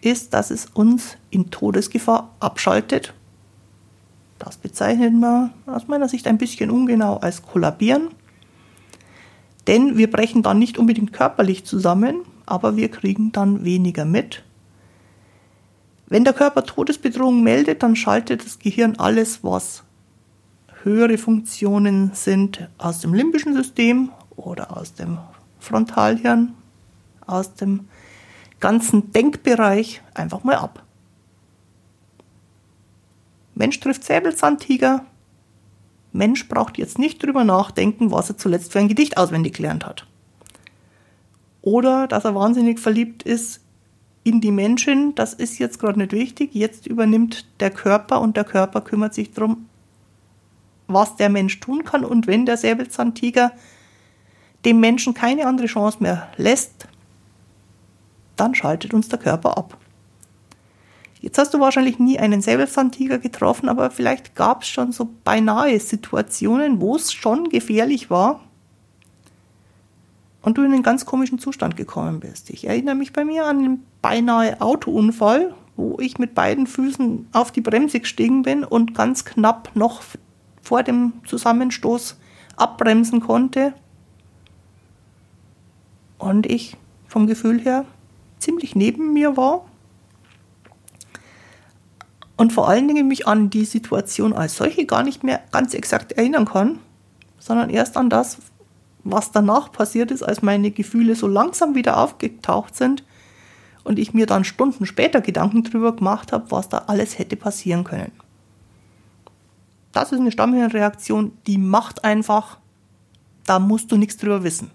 ist, 0.00 0.34
dass 0.34 0.50
es 0.50 0.66
uns 0.66 1.16
in 1.30 1.50
Todesgefahr 1.50 2.34
abschaltet. 2.40 3.14
Das 4.44 4.56
bezeichnet 4.56 5.14
man 5.14 5.50
aus 5.66 5.88
meiner 5.88 6.08
Sicht 6.08 6.26
ein 6.26 6.38
bisschen 6.38 6.70
ungenau 6.70 7.16
als 7.16 7.42
Kollabieren. 7.42 8.08
Denn 9.66 9.96
wir 9.96 10.10
brechen 10.10 10.42
dann 10.42 10.58
nicht 10.58 10.76
unbedingt 10.76 11.12
körperlich 11.12 11.64
zusammen, 11.64 12.16
aber 12.44 12.76
wir 12.76 12.90
kriegen 12.90 13.32
dann 13.32 13.64
weniger 13.64 14.04
mit 14.04 14.44
wenn 16.06 16.24
der 16.24 16.32
Körper 16.32 16.64
Todesbedrohung 16.64 17.42
meldet, 17.42 17.82
dann 17.82 17.96
schaltet 17.96 18.44
das 18.44 18.58
Gehirn 18.58 18.96
alles, 18.98 19.42
was 19.42 19.82
höhere 20.82 21.18
Funktionen 21.18 22.12
sind, 22.14 22.68
aus 22.78 23.00
dem 23.00 23.14
limbischen 23.14 23.54
System 23.54 24.10
oder 24.36 24.76
aus 24.76 24.94
dem 24.94 25.18
Frontalhirn, 25.60 26.52
aus 27.26 27.54
dem 27.54 27.88
ganzen 28.60 29.12
Denkbereich 29.12 30.02
einfach 30.12 30.44
mal 30.44 30.56
ab. 30.56 30.84
Mensch 33.54 33.78
trifft 33.80 34.04
Säbelzahntiger. 34.04 35.04
Mensch 36.12 36.48
braucht 36.48 36.78
jetzt 36.78 36.98
nicht 36.98 37.22
drüber 37.22 37.44
nachdenken, 37.44 38.10
was 38.10 38.28
er 38.28 38.36
zuletzt 38.36 38.72
für 38.72 38.78
ein 38.78 38.88
Gedicht 38.88 39.16
auswendig 39.16 39.54
gelernt 39.54 39.86
hat. 39.86 40.06
Oder 41.62 42.06
dass 42.06 42.24
er 42.24 42.34
wahnsinnig 42.34 42.78
verliebt 42.78 43.22
ist 43.22 43.60
in 44.22 44.40
die 44.40 44.50
Menschen, 44.50 45.14
das 45.14 45.34
ist 45.34 45.58
jetzt 45.58 45.78
gerade 45.78 45.98
nicht 45.98 46.12
wichtig, 46.12 46.54
jetzt 46.54 46.86
übernimmt 46.86 47.46
der 47.60 47.70
Körper 47.70 48.20
und 48.20 48.36
der 48.36 48.44
Körper 48.44 48.80
kümmert 48.80 49.14
sich 49.14 49.32
darum, 49.32 49.66
was 50.86 51.16
der 51.16 51.28
Mensch 51.28 51.60
tun 51.60 51.84
kann. 51.84 52.04
Und 52.04 52.26
wenn 52.26 52.46
der 52.46 52.56
Säbelzahntiger 52.56 53.52
dem 54.64 54.80
Menschen 54.80 55.14
keine 55.14 55.46
andere 55.46 55.66
Chance 55.66 55.98
mehr 56.00 56.28
lässt, 56.36 56.88
dann 58.36 58.54
schaltet 58.54 58.94
uns 58.94 59.08
der 59.08 59.18
Körper 59.18 59.56
ab. 59.56 59.76
Jetzt 61.24 61.38
hast 61.38 61.54
du 61.54 61.58
wahrscheinlich 61.58 61.98
nie 61.98 62.18
einen 62.18 62.42
Säbelzahntiger 62.42 63.16
getroffen, 63.18 63.70
aber 63.70 63.90
vielleicht 63.90 64.34
gab 64.34 64.60
es 64.60 64.68
schon 64.68 64.92
so 64.92 65.08
beinahe 65.24 65.80
Situationen, 65.80 66.82
wo 66.82 66.96
es 66.96 67.14
schon 67.14 67.48
gefährlich 67.48 68.10
war 68.10 68.40
und 70.42 70.58
du 70.58 70.62
in 70.62 70.74
einen 70.74 70.82
ganz 70.82 71.06
komischen 71.06 71.38
Zustand 71.38 71.78
gekommen 71.78 72.20
bist. 72.20 72.50
Ich 72.50 72.66
erinnere 72.66 72.94
mich 72.94 73.14
bei 73.14 73.24
mir 73.24 73.46
an 73.46 73.58
einen 73.58 73.86
beinahe 74.02 74.60
Autounfall, 74.60 75.54
wo 75.76 75.96
ich 75.98 76.18
mit 76.18 76.34
beiden 76.34 76.66
Füßen 76.66 77.28
auf 77.32 77.50
die 77.50 77.62
Bremse 77.62 78.00
gestiegen 78.00 78.42
bin 78.42 78.62
und 78.62 78.94
ganz 78.94 79.24
knapp 79.24 79.70
noch 79.74 80.02
vor 80.60 80.82
dem 80.82 81.14
Zusammenstoß 81.26 82.18
abbremsen 82.56 83.20
konnte. 83.20 83.72
Und 86.18 86.44
ich 86.44 86.76
vom 87.08 87.26
Gefühl 87.26 87.60
her 87.60 87.86
ziemlich 88.38 88.76
neben 88.76 89.14
mir 89.14 89.38
war. 89.38 89.64
Und 92.36 92.52
vor 92.52 92.68
allen 92.68 92.88
Dingen 92.88 93.06
mich 93.06 93.28
an 93.28 93.50
die 93.50 93.64
Situation 93.64 94.32
als 94.32 94.56
solche 94.56 94.86
gar 94.86 95.02
nicht 95.02 95.22
mehr 95.22 95.40
ganz 95.52 95.72
exakt 95.74 96.12
erinnern 96.12 96.46
kann, 96.46 96.80
sondern 97.38 97.70
erst 97.70 97.96
an 97.96 98.10
das, 98.10 98.38
was 99.04 99.30
danach 99.30 99.70
passiert 99.70 100.10
ist, 100.10 100.22
als 100.22 100.42
meine 100.42 100.70
Gefühle 100.70 101.14
so 101.14 101.28
langsam 101.28 101.74
wieder 101.74 101.98
aufgetaucht 101.98 102.74
sind 102.74 103.04
und 103.84 103.98
ich 103.98 104.14
mir 104.14 104.26
dann 104.26 104.44
Stunden 104.44 104.86
später 104.86 105.20
Gedanken 105.20 105.62
darüber 105.62 105.94
gemacht 105.94 106.32
habe, 106.32 106.50
was 106.50 106.68
da 106.68 106.84
alles 106.86 107.18
hätte 107.18 107.36
passieren 107.36 107.84
können. 107.84 108.12
Das 109.92 110.10
ist 110.10 110.18
eine 110.18 110.32
Stammhirnreaktion, 110.32 111.36
die 111.46 111.58
macht 111.58 112.02
einfach, 112.02 112.58
da 113.46 113.60
musst 113.60 113.92
du 113.92 113.96
nichts 113.96 114.16
drüber 114.16 114.42
wissen. 114.42 114.70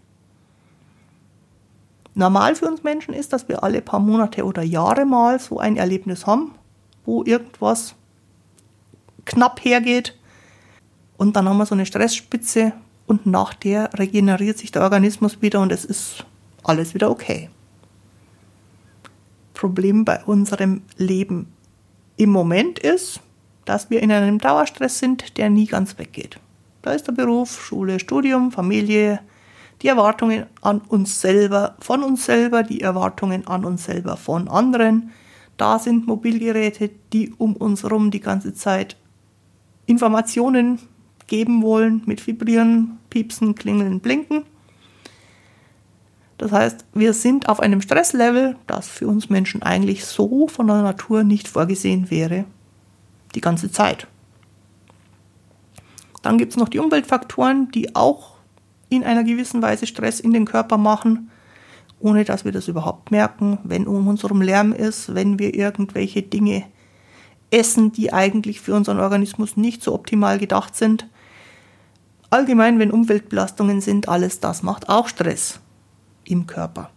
Normal 2.14 2.56
für 2.56 2.68
uns 2.68 2.84
Menschen 2.84 3.14
ist, 3.14 3.34
dass 3.34 3.48
wir 3.50 3.64
alle 3.64 3.82
paar 3.82 4.00
Monate 4.00 4.46
oder 4.46 4.62
Jahre 4.62 5.06
mal 5.06 5.40
so 5.40 5.60
ein 5.60 5.76
Erlebnis 5.76 6.26
haben, 6.26 6.52
wo 7.10 7.24
irgendwas 7.24 7.96
knapp 9.26 9.66
hergeht 9.66 10.16
und 11.18 11.36
dann 11.36 11.50
haben 11.50 11.58
wir 11.58 11.66
so 11.66 11.74
eine 11.74 11.88
Stressspitze, 11.88 12.74
und 13.08 13.26
nach 13.26 13.56
der 13.56 13.90
regeneriert 13.98 14.60
sich 14.60 14.72
der 14.72 14.84
Organismus 14.84 15.42
wieder 15.42 15.62
und 15.62 15.72
es 15.72 15.84
ist 15.84 16.26
alles 16.64 16.94
wieder 16.94 17.10
okay. 17.10 17.50
Problem 19.56 20.06
bei 20.06 20.24
unserem 20.26 20.84
Leben 20.98 21.52
im 22.18 22.30
Moment 22.30 22.78
ist, 22.78 23.20
dass 23.66 23.90
wir 23.90 24.04
in 24.04 24.12
einem 24.12 24.38
Dauerstress 24.38 25.00
sind, 25.00 25.40
der 25.40 25.50
nie 25.50 25.66
ganz 25.66 25.98
weggeht. 25.98 26.40
Da 26.84 26.92
ist 26.92 27.08
der 27.08 27.14
Beruf, 27.14 27.60
Schule, 27.60 28.00
Studium, 28.00 28.52
Familie, 28.52 29.22
die 29.82 29.88
Erwartungen 29.88 30.46
an 30.62 30.80
uns 30.88 31.20
selber, 31.20 31.76
von 31.80 32.04
uns 32.04 32.26
selber, 32.26 32.62
die 32.62 32.82
Erwartungen 32.82 33.48
an 33.48 33.66
uns 33.66 33.86
selber 33.86 34.18
von 34.18 34.48
anderen. 34.48 35.12
Da 35.60 35.78
sind 35.78 36.08
Mobilgeräte, 36.08 36.90
die 37.12 37.34
um 37.38 37.54
uns 37.58 37.84
herum 37.84 38.12
die 38.12 38.22
ganze 38.22 38.54
Zeit 38.54 38.96
Informationen 39.88 40.80
geben 41.28 41.62
wollen 41.62 42.02
mit 42.06 42.26
Vibrieren, 42.26 42.98
Piepsen, 43.10 43.56
Klingeln, 43.56 44.00
Blinken. 44.00 44.44
Das 46.38 46.54
heißt, 46.54 46.86
wir 46.94 47.12
sind 47.12 47.50
auf 47.50 47.60
einem 47.60 47.82
Stresslevel, 47.82 48.56
das 48.68 48.88
für 48.88 49.10
uns 49.10 49.30
Menschen 49.30 49.62
eigentlich 49.62 50.06
so 50.06 50.48
von 50.48 50.66
der 50.66 50.82
Natur 50.82 51.26
nicht 51.26 51.50
vorgesehen 51.50 52.10
wäre, 52.10 52.46
die 53.36 53.42
ganze 53.42 53.70
Zeit. 53.70 54.08
Dann 56.22 56.38
gibt 56.38 56.54
es 56.54 56.58
noch 56.58 56.70
die 56.70 56.80
Umweltfaktoren, 56.80 57.70
die 57.72 57.98
auch 57.98 58.38
in 58.88 59.04
einer 59.04 59.26
gewissen 59.26 59.62
Weise 59.62 59.88
Stress 59.88 60.22
in 60.22 60.32
den 60.32 60.46
Körper 60.46 60.78
machen, 60.78 61.30
ohne 62.00 62.24
dass 62.24 62.46
wir 62.46 62.52
das 62.52 62.68
überhaupt 62.68 63.12
merken, 63.12 63.60
wenn 63.64 63.88
um 63.88 64.08
uns 64.08 64.24
herum 64.24 64.42
Lärm 64.42 64.74
ist, 64.74 65.14
wenn 65.16 65.40
wir 65.40 65.54
irgendwelche 65.54 66.22
Dinge 66.22 66.64
essen, 67.52 67.92
die 67.92 68.14
eigentlich 68.14 68.62
für 68.62 68.76
unseren 68.76 69.00
Organismus 69.00 69.58
nicht 69.58 69.84
so 69.84 69.94
optimal 69.94 70.40
gedacht 70.40 70.76
sind. 70.76 71.08
Allgemein, 72.30 72.80
wenn 72.80 72.92
Umweltbelastungen 72.92 73.82
sind, 73.82 74.08
alles 74.08 74.40
das 74.40 74.64
macht 74.64 74.88
auch 74.88 75.08
Stress 75.08 75.60
im 76.24 76.46
Körper. 76.46 76.92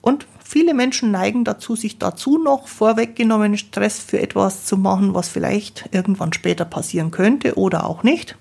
Und 0.00 0.26
viele 0.42 0.74
Menschen 0.74 1.10
neigen 1.10 1.44
dazu, 1.44 1.76
sich 1.76 1.98
dazu 1.98 2.38
noch 2.38 2.68
vorweggenommenen 2.68 3.58
Stress 3.58 3.98
für 3.98 4.20
etwas 4.20 4.64
zu 4.64 4.76
machen, 4.76 5.14
was 5.14 5.28
vielleicht 5.28 5.88
irgendwann 5.92 6.32
später 6.32 6.64
passieren 6.64 7.10
könnte 7.10 7.56
oder 7.56 7.86
auch 7.86 8.02
nicht. 8.02 8.36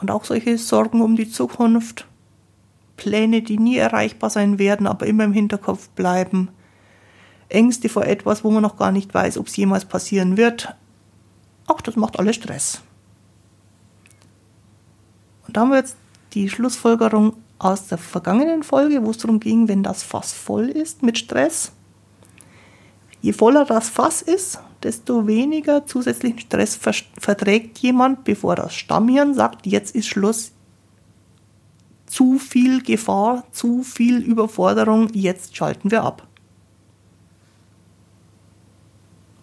Und 0.00 0.10
auch 0.10 0.24
solche 0.24 0.58
Sorgen 0.58 1.00
um 1.00 1.16
die 1.16 1.28
Zukunft, 1.28 2.06
Pläne, 2.96 3.42
die 3.42 3.58
nie 3.58 3.76
erreichbar 3.76 4.30
sein 4.30 4.58
werden, 4.58 4.86
aber 4.86 5.06
immer 5.06 5.24
im 5.24 5.32
Hinterkopf 5.32 5.88
bleiben, 5.90 6.48
Ängste 7.48 7.88
vor 7.88 8.04
etwas, 8.04 8.42
wo 8.44 8.50
man 8.50 8.62
noch 8.62 8.76
gar 8.76 8.92
nicht 8.92 9.14
weiß, 9.14 9.38
ob 9.38 9.46
es 9.46 9.56
jemals 9.56 9.84
passieren 9.84 10.36
wird, 10.36 10.74
auch 11.66 11.80
das 11.80 11.96
macht 11.96 12.18
alles 12.18 12.36
Stress. 12.36 12.82
Und 15.46 15.56
da 15.56 15.62
haben 15.62 15.70
wir 15.70 15.78
jetzt 15.78 15.96
die 16.34 16.48
Schlussfolgerung 16.48 17.34
aus 17.58 17.88
der 17.88 17.98
vergangenen 17.98 18.62
Folge, 18.62 19.04
wo 19.04 19.10
es 19.10 19.18
darum 19.18 19.40
ging, 19.40 19.68
wenn 19.68 19.82
das 19.82 20.02
Fass 20.02 20.32
voll 20.32 20.68
ist 20.68 21.02
mit 21.02 21.18
Stress. 21.18 21.72
Je 23.22 23.32
voller 23.32 23.64
das 23.64 23.88
Fass 23.88 24.22
ist, 24.22 24.60
desto 24.82 25.26
weniger 25.26 25.86
zusätzlichen 25.86 26.38
Stress 26.40 26.78
verträgt 27.18 27.78
jemand, 27.78 28.24
bevor 28.24 28.56
das 28.56 28.74
Stammhirn 28.74 29.34
sagt, 29.34 29.66
jetzt 29.66 29.94
ist 29.94 30.06
Schluss. 30.06 30.52
Zu 32.06 32.38
viel 32.38 32.82
Gefahr, 32.82 33.44
zu 33.50 33.82
viel 33.82 34.18
Überforderung, 34.18 35.08
jetzt 35.12 35.56
schalten 35.56 35.90
wir 35.90 36.04
ab. 36.04 36.26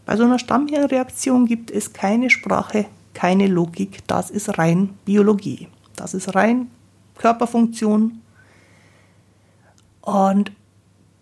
Bei 0.05 0.17
so 0.17 0.24
einer 0.24 0.39
Stammhirnreaktion 0.39 1.46
gibt 1.46 1.72
es 1.72 1.93
keine 1.93 2.29
Sprache, 2.29 2.86
keine 3.13 3.48
Logik, 3.48 4.05
das 4.08 4.29
ist 4.29 4.58
rein 4.58 4.98
Biologie. 5.05 5.70
Das 5.96 6.13
ist 6.13 6.36
rein 6.36 6.70
Körperfunktion. 7.17 8.22
Und 10.01 10.51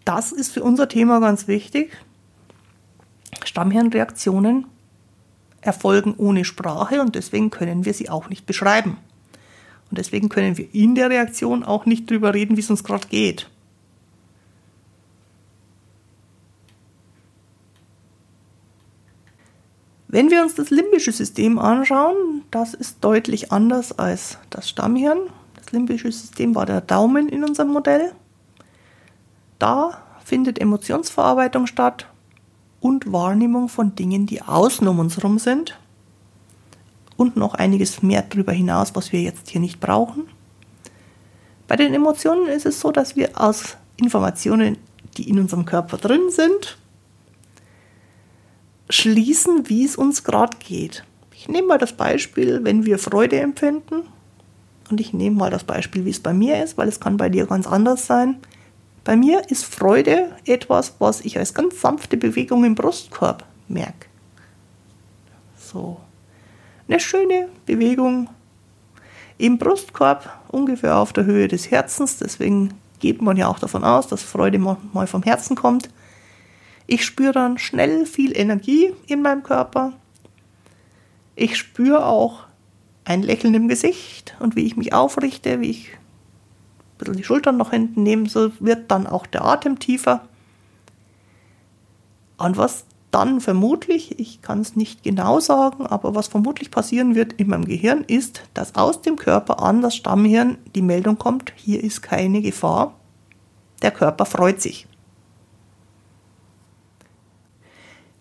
das 0.06 0.32
ist 0.32 0.52
für 0.52 0.64
unser 0.64 0.88
Thema 0.88 1.20
ganz 1.20 1.48
wichtig. 1.48 1.92
Stammhirnreaktionen 3.44 4.66
erfolgen 5.62 6.16
ohne 6.18 6.44
Sprache 6.46 7.02
und 7.02 7.16
deswegen 7.16 7.52
können 7.52 7.86
wir 7.86 7.94
sie 7.94 8.10
auch 8.10 8.30
nicht 8.30 8.46
beschreiben. 8.46 8.98
Und 9.92 9.98
deswegen 9.98 10.30
können 10.30 10.58
wir 10.58 10.74
in 10.74 10.96
der 10.96 11.10
Reaktion 11.10 11.64
auch 11.64 11.86
nicht 11.86 12.10
drüber 12.10 12.34
reden, 12.34 12.56
wie 12.56 12.62
es 12.62 12.70
uns 12.70 12.86
gerade 12.86 13.10
geht. 13.10 13.50
Wenn 20.08 20.32
wir 20.32 20.42
uns 20.42 20.56
das 20.56 20.70
limbische 20.70 21.12
System 21.12 21.60
anschauen, 21.60 22.44
das 22.52 22.74
ist 22.74 22.98
deutlich 23.02 23.52
anders 23.52 23.98
als 23.98 24.38
das 24.50 24.70
Stammhirn. 24.70 25.20
Das 25.56 25.74
limbische 25.74 26.12
System 26.12 26.56
war 26.56 26.66
der 26.66 26.82
Daumen 26.82 27.28
in 27.28 27.44
unserem 27.44 27.72
Modell. 27.72 28.14
Da 29.60 30.02
findet 30.24 30.60
Emotionsverarbeitung 30.60 31.68
statt 31.68 32.08
und 32.80 33.12
Wahrnehmung 33.12 33.68
von 33.68 33.94
Dingen, 33.96 34.26
die 34.26 34.42
außen 34.42 34.88
um 34.88 35.00
uns 35.00 35.18
herum 35.18 35.38
sind. 35.38 35.78
Und 37.22 37.36
noch 37.38 37.54
einiges 37.54 38.02
mehr 38.02 38.24
darüber 38.24 38.52
hinaus, 38.52 38.96
was 38.96 39.12
wir 39.12 39.22
jetzt 39.22 39.48
hier 39.48 39.62
nicht 39.62 39.80
brauchen. 39.80 40.24
Bei 41.68 41.76
den 41.76 41.94
Emotionen 41.94 42.48
ist 42.48 42.66
es 42.66 42.80
so, 42.80 42.92
dass 42.92 43.16
wir 43.16 43.40
aus 43.40 43.78
Informationen, 43.98 44.80
die 45.18 45.30
in 45.30 45.38
unserem 45.38 45.66
Körper 45.66 45.98
drin 45.98 46.32
sind, 46.32 46.80
schließen, 48.90 49.70
wie 49.70 49.86
es 49.86 49.96
uns 49.96 50.24
gerade 50.24 50.58
geht. 50.58 51.04
Ich 51.36 51.48
nehme 51.48 51.68
mal 51.68 51.78
das 51.78 51.94
Beispiel, 51.94 52.62
wenn 52.64 52.88
wir 52.88 52.98
Freude 52.98 53.40
empfinden. 53.40 54.08
Und 54.90 55.00
ich 55.00 55.14
nehme 55.14 55.36
mal 55.36 55.52
das 55.52 55.64
Beispiel, 55.64 56.06
wie 56.06 56.10
es 56.10 56.22
bei 56.22 56.34
mir 56.34 56.64
ist, 56.64 56.76
weil 56.80 56.88
es 56.88 57.00
kann 57.00 57.18
bei 57.18 57.30
dir 57.30 57.46
ganz 57.46 57.68
anders 57.68 58.08
sein. 58.08 58.38
Bei 59.04 59.16
mir 59.16 59.48
ist 59.52 59.64
Freude 59.64 60.32
etwas, 60.48 60.96
was 60.98 61.22
ich 61.22 61.38
als 61.38 61.54
ganz 61.54 61.82
sanfte 61.82 62.18
Bewegung 62.18 62.64
im 62.64 62.74
Brustkorb 62.74 63.46
merke. 63.68 64.08
So. 65.56 66.00
Eine 66.88 67.00
schöne 67.00 67.50
Bewegung 67.66 68.30
im 69.38 69.58
Brustkorb, 69.58 70.30
ungefähr 70.50 70.98
auf 70.98 71.14
der 71.14 71.26
Höhe 71.26 71.48
des 71.48 71.72
Herzens. 71.72 72.18
Deswegen 72.18 72.74
geht 73.00 73.22
man 73.22 73.38
ja 73.38 73.48
auch 73.48 73.60
davon 73.60 73.84
aus, 73.84 74.08
dass 74.08 74.24
Freude 74.24 74.60
mal 74.60 75.08
vom 75.08 75.24
Herzen 75.24 75.56
kommt. 75.56 75.90
Ich 76.88 77.06
spüre 77.06 77.32
dann 77.32 77.58
schnell 77.58 78.06
viel 78.06 78.38
Energie 78.38 78.94
in 79.08 79.22
meinem 79.22 79.44
Körper. 79.44 79.94
Ich 81.36 81.58
spüre 81.58 82.06
auch 82.06 82.46
ein 83.06 83.24
Lächeln 83.24 83.54
im 83.54 83.68
Gesicht 83.68 84.36
und 84.40 84.56
wie 84.56 84.66
ich 84.66 84.78
mich 84.78 84.94
aufrichte, 84.94 85.62
wie 85.62 85.72
ich 85.72 85.94
ein 85.94 86.98
bisschen 86.98 87.18
die 87.18 87.24
Schultern 87.24 87.58
noch 87.58 87.72
hinten 87.72 88.04
nehme, 88.04 88.30
so 88.30 88.52
wird 88.60 88.92
dann 88.92 89.08
auch 89.08 89.26
der 89.26 89.44
Atem 89.44 89.80
tiefer. 89.80 90.28
Und 92.38 92.58
was 92.58 92.86
dann 93.12 93.42
vermutlich, 93.42 94.20
ich 94.20 94.42
kann 94.42 94.62
es 94.62 94.76
nicht 94.76 95.04
genau 95.04 95.40
sagen, 95.40 95.86
aber 95.86 96.16
was 96.16 96.28
vermutlich 96.28 96.72
passieren 96.72 97.14
wird 97.14 97.34
in 97.34 97.50
meinem 97.50 97.66
Gehirn 97.66 98.04
ist, 98.06 98.44
dass 98.54 98.76
aus 98.76 99.02
dem 99.02 99.18
Körper 99.18 99.62
an 99.62 99.82
das 99.82 99.96
Stammhirn 99.96 100.58
die 100.76 100.82
Meldung 100.82 101.18
kommt, 101.18 101.54
hier 101.56 101.84
ist 101.84 102.02
keine 102.02 102.42
Gefahr. 102.42 102.96
Der 103.82 103.92
Körper 103.92 104.26
freut 104.26 104.62
sich. 104.62 104.88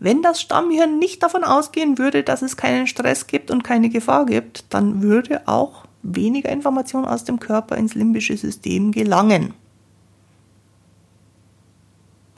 Wenn 0.00 0.22
das 0.22 0.40
Stammhirn 0.40 0.98
nicht 0.98 1.22
davon 1.22 1.44
ausgehen 1.44 1.98
würde, 1.98 2.22
dass 2.22 2.42
es 2.42 2.56
keinen 2.56 2.86
Stress 2.86 3.26
gibt 3.26 3.50
und 3.50 3.62
keine 3.62 3.90
Gefahr 3.90 4.24
gibt, 4.24 4.64
dann 4.70 5.02
würde 5.02 5.46
auch 5.46 5.84
weniger 6.02 6.50
Information 6.50 7.04
aus 7.04 7.24
dem 7.24 7.38
Körper 7.38 7.76
ins 7.76 7.94
limbische 7.94 8.36
System 8.36 8.92
gelangen. 8.92 9.52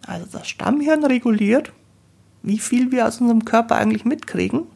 Also 0.04 0.26
das 0.32 0.48
Stammhirn 0.48 1.04
reguliert, 1.04 1.72
wie 2.42 2.58
viel 2.58 2.90
wir 2.90 3.06
aus 3.06 3.20
unserem 3.20 3.44
Körper 3.44 3.76
eigentlich 3.76 4.04
mitkriegen. 4.04 4.66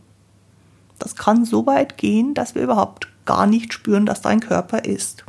Das 0.99 1.17
kann 1.17 1.45
so 1.45 1.67
weit 1.67 1.99
gehen, 1.99 2.35
dass 2.35 2.55
wir 2.55 2.63
überhaupt 2.63 3.09
gar 3.25 3.47
nicht 3.47 3.73
spüren, 3.73 4.07
dass 4.07 4.23
da 4.23 4.31
ein 4.31 4.41
Körper 4.41 4.85
ist. 4.85 5.25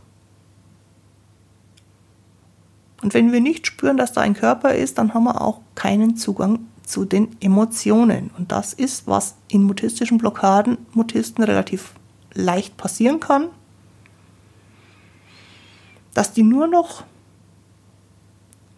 Und 3.01 3.13
wenn 3.13 3.31
wir 3.31 3.41
nicht 3.41 3.67
spüren, 3.67 3.97
dass 3.97 4.13
da 4.13 4.21
ein 4.21 4.33
Körper 4.33 4.73
ist, 4.73 4.97
dann 4.97 5.13
haben 5.13 5.25
wir 5.25 5.41
auch 5.41 5.61
keinen 5.75 6.15
Zugang 6.15 6.59
zu 6.83 7.05
den 7.05 7.35
Emotionen. 7.41 8.31
Und 8.37 8.51
das 8.51 8.73
ist, 8.73 9.07
was 9.07 9.35
in 9.49 9.63
mutistischen 9.63 10.17
Blockaden 10.17 10.77
Mutisten 10.93 11.43
relativ 11.43 11.93
leicht 12.33 12.77
passieren 12.77 13.19
kann, 13.19 13.49
dass 16.13 16.33
die 16.33 16.43
nur 16.43 16.67
noch 16.67 17.03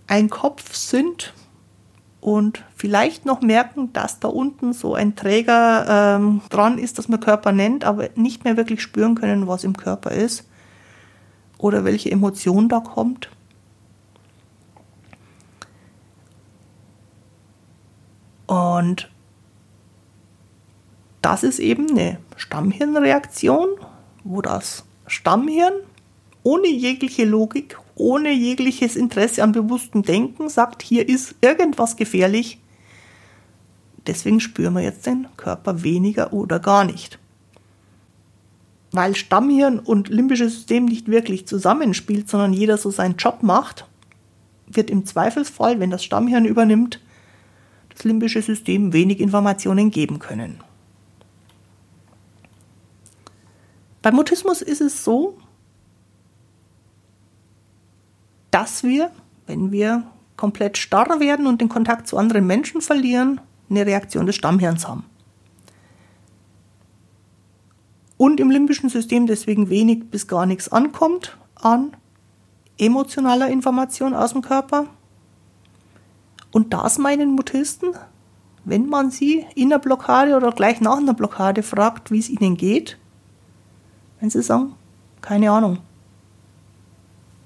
ein 0.08 0.30
Kopf 0.30 0.74
sind 0.76 1.34
und 2.20 2.66
vielleicht 2.80 3.26
noch 3.26 3.42
merken, 3.42 3.92
dass 3.92 4.20
da 4.20 4.30
unten 4.30 4.72
so 4.72 4.96
ein 4.96 5.18
Träger 5.18 6.16
ähm, 6.18 6.42
dran 6.50 6.78
ist, 6.78 6.98
das 6.98 7.10
man 7.10 7.20
Körper 7.20 7.52
nennt, 7.52 7.84
aber 7.84 8.10
nicht 8.16 8.46
mehr 8.46 8.56
wirklich 8.56 8.82
spüren 8.82 9.16
können, 9.16 9.48
was 9.48 9.66
im 9.66 9.76
Körper 9.76 10.12
ist 10.12 10.48
oder 11.58 11.84
welche 11.84 12.10
Emotion 12.10 12.70
da 12.70 12.80
kommt. 12.80 13.30
Und 18.48 19.12
das 21.22 21.44
ist 21.44 21.60
eben 21.60 21.92
eine 21.92 22.18
Stammhirnreaktion, 22.38 23.68
wo 24.24 24.42
das 24.42 24.86
Stammhirn 25.06 25.74
ohne 26.44 26.68
jegliche 26.68 27.26
Logik, 27.26 27.78
ohne 27.96 28.32
jegliches 28.32 28.96
Interesse 28.96 29.44
an 29.44 29.52
bewusstem 29.52 30.04
Denken 30.04 30.48
sagt, 30.48 30.82
hier 30.82 31.10
ist 31.10 31.36
irgendwas 31.42 31.98
gefährlich. 31.98 32.60
Deswegen 34.10 34.40
spüren 34.40 34.74
wir 34.74 34.82
jetzt 34.82 35.06
den 35.06 35.28
Körper 35.38 35.84
weniger 35.84 36.34
oder 36.34 36.60
gar 36.60 36.84
nicht. 36.84 37.20
weil 38.92 39.16
Stammhirn 39.16 39.80
und 39.80 40.10
limbisches 40.10 40.56
System 40.56 40.86
nicht 40.86 41.08
wirklich 41.08 41.48
zusammenspielt, 41.48 42.30
sondern 42.30 42.54
jeder 42.54 42.78
so 42.78 42.90
seinen 42.90 43.18
Job 43.18 43.44
macht, 43.44 43.86
wird 44.68 44.90
im 44.90 45.06
Zweifelsfall, 45.06 45.80
wenn 45.80 45.90
das 45.92 46.04
Stammhirn 46.04 46.46
übernimmt, 46.46 47.00
das 47.90 48.04
limbische 48.04 48.42
System 48.42 48.94
wenig 48.94 49.20
Informationen 49.20 49.92
geben 49.92 50.20
können. 50.20 50.62
Beim 54.02 54.16
Mutismus 54.16 54.62
ist 54.62 54.82
es 54.82 55.04
so, 55.04 55.38
dass 58.52 58.84
wir, 58.84 59.12
wenn 59.46 59.72
wir 59.72 60.04
komplett 60.38 60.78
starr 60.78 61.20
werden 61.20 61.46
und 61.46 61.60
den 61.62 61.70
Kontakt 61.70 62.08
zu 62.08 62.18
anderen 62.18 62.48
Menschen 62.48 62.82
verlieren, 62.82 63.42
eine 63.70 63.86
Reaktion 63.86 64.26
des 64.26 64.36
Stammhirns 64.36 64.88
haben. 64.88 65.06
Und 68.18 68.40
im 68.40 68.52
limbischen 68.52 68.90
System 68.90 69.28
deswegen 69.28 69.70
wenig 69.70 70.10
bis 70.10 70.28
gar 70.28 70.46
nichts 70.46 70.70
ankommt 70.72 71.38
an 71.56 71.96
emotionaler 72.78 73.50
Information 73.50 74.14
aus 74.14 74.34
dem 74.34 74.42
Körper. 74.42 74.88
Und 76.52 76.74
das 76.74 76.98
meinen 76.98 77.36
Mutisten, 77.36 77.90
wenn 78.66 78.88
man 78.88 79.12
sie 79.12 79.46
in 79.56 79.70
der 79.70 79.80
Blockade 79.80 80.36
oder 80.36 80.52
gleich 80.52 80.82
nach 80.82 80.98
einer 80.98 81.14
Blockade 81.14 81.64
fragt, 81.64 82.12
wie 82.12 82.20
es 82.20 82.30
ihnen 82.30 82.58
geht, 82.58 82.98
wenn 84.20 84.30
sie 84.30 84.42
sagen, 84.42 84.74
keine 85.22 85.52
Ahnung, 85.52 85.80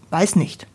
weiß 0.10 0.36
nicht. 0.36 0.68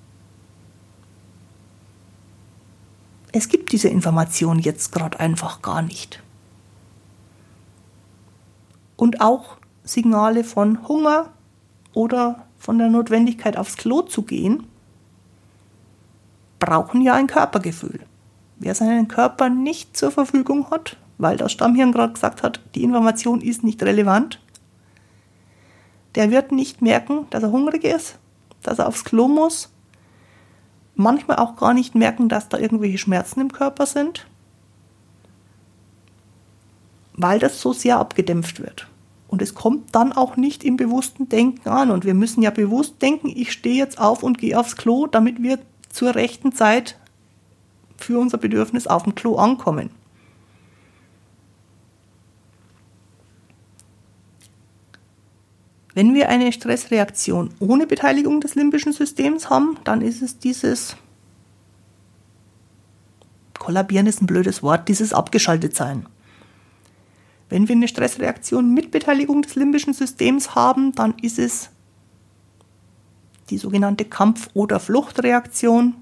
Es 3.39 3.49
gibt 3.49 3.71
diese 3.71 3.87
Information 3.87 4.59
jetzt 4.59 4.91
gerade 4.91 5.21
einfach 5.21 5.63
gar 5.63 5.81
nicht. 5.81 6.21
Und 8.97 9.21
auch 9.21 9.59
Signale 9.85 10.43
von 10.43 10.89
Hunger 10.89 11.31
oder 11.95 12.49
von 12.59 12.79
der 12.79 12.89
Notwendigkeit 12.89 13.57
aufs 13.57 13.77
Klo 13.77 14.03
zu 14.03 14.23
gehen, 14.23 14.67
brauchen 16.59 17.01
ja 17.01 17.15
ein 17.15 17.29
Körpergefühl. 17.29 18.01
Wer 18.57 18.75
seinen 18.75 19.07
Körper 19.07 19.51
nicht 19.51 19.97
zur 19.97 20.11
Verfügung 20.11 20.73
hat, 20.73 20.97
weil 21.19 21.37
das 21.37 21.53
Stammhirn 21.53 21.93
gerade 21.93 22.15
gesagt 22.15 22.43
hat, 22.43 22.61
die 22.75 22.83
Information 22.83 23.41
ist 23.41 23.63
nicht 23.63 23.81
relevant, 23.85 24.41
der 26.17 26.33
wird 26.33 26.51
nicht 26.51 26.83
merken, 26.83 27.29
dass 27.31 27.45
er 27.45 27.53
hungrig 27.53 27.85
ist, 27.85 28.19
dass 28.65 28.81
er 28.81 28.89
aufs 28.89 29.05
Klo 29.05 29.29
muss, 29.29 29.71
manchmal 30.99 31.39
auch 31.39 31.57
gar 31.57 31.73
nicht 31.73 31.95
merken, 31.95 32.29
dass 32.29 32.49
da 32.49 32.59
irgendwelche 32.59 32.99
Schmerzen 32.99 33.41
im 33.41 33.53
Körper 33.53 33.87
sind, 33.87 34.27
weil 37.15 37.39
das 37.39 37.61
so 37.61 37.73
sehr 37.73 37.99
abgedämpft 37.99 38.61
wird. 38.61 38.89
Und 39.29 39.43
es 39.43 39.55
kommt 39.55 39.95
dann 39.95 40.13
auch 40.13 40.37
nicht 40.37 40.65
im 40.65 40.77
bewussten 40.77 41.29
Denken 41.29 41.69
an. 41.69 41.91
Und 41.91 42.05
wir 42.05 42.15
müssen 42.15 42.43
ja 42.43 42.51
bewusst 42.51 43.01
denken, 43.03 43.29
ich 43.29 43.53
stehe 43.53 43.77
jetzt 43.77 44.01
auf 44.01 44.23
und 44.23 44.39
gehe 44.39 44.59
aufs 44.59 44.77
Klo, 44.77 45.07
damit 45.07 45.43
wir 45.43 45.59
zur 45.91 46.15
rechten 46.15 46.53
Zeit 46.53 46.99
für 47.97 48.19
unser 48.19 48.39
Bedürfnis 48.39 48.87
auf 48.87 49.03
dem 49.03 49.15
Klo 49.15 49.37
ankommen. 49.37 49.91
Wenn 55.99 56.15
wir 56.15 56.29
eine 56.29 56.53
Stressreaktion 56.53 57.51
ohne 57.59 57.85
Beteiligung 57.85 58.41
des 58.41 58.55
limbischen 58.55 58.93
Systems 58.93 59.51
haben, 59.51 59.79
dann 59.83 60.01
ist 60.01 60.23
es 60.23 60.39
dieses 60.39 60.95
Kollabieren 63.59 64.07
ist 64.07 64.23
ein 64.23 64.29
blödes 64.29 64.63
Wort, 64.63 64.89
dieses 64.89 65.13
Abgeschaltetsein. 65.13 66.07
Wenn 67.49 67.67
wir 67.67 67.75
eine 67.75 67.89
Stressreaktion 67.89 68.73
mit 68.73 68.93
Beteiligung 68.93 69.43
des 69.43 69.57
limbischen 69.57 69.93
Systems 69.93 70.55
haben, 70.55 70.93
dann 70.93 71.17
ist 71.21 71.41
es 71.41 71.71
die 73.51 73.59
sogenannte 73.59 74.05
Kampf- 74.05 74.51
oder 74.55 74.79
Fluchtreaktion. 74.79 75.97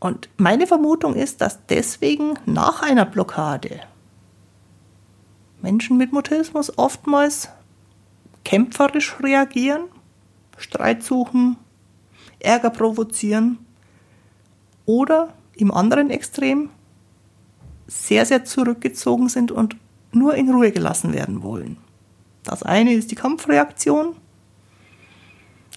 Und 0.00 0.30
meine 0.38 0.66
Vermutung 0.66 1.14
ist, 1.14 1.42
dass 1.42 1.58
deswegen 1.66 2.38
nach 2.46 2.80
einer 2.80 3.04
Blockade 3.04 3.80
Menschen 5.62 5.96
mit 5.96 6.12
Mutismus 6.12 6.76
oftmals 6.78 7.48
kämpferisch 8.44 9.16
reagieren, 9.20 9.82
Streit 10.56 11.02
suchen, 11.02 11.56
Ärger 12.38 12.70
provozieren 12.70 13.58
oder 14.86 15.34
im 15.54 15.70
anderen 15.70 16.10
Extrem 16.10 16.70
sehr, 17.86 18.24
sehr 18.24 18.44
zurückgezogen 18.44 19.28
sind 19.28 19.52
und 19.52 19.76
nur 20.12 20.34
in 20.34 20.50
Ruhe 20.50 20.72
gelassen 20.72 21.12
werden 21.12 21.42
wollen. 21.42 21.76
Das 22.42 22.62
eine 22.62 22.94
ist 22.94 23.10
die 23.10 23.16
Kampfreaktion, 23.16 24.16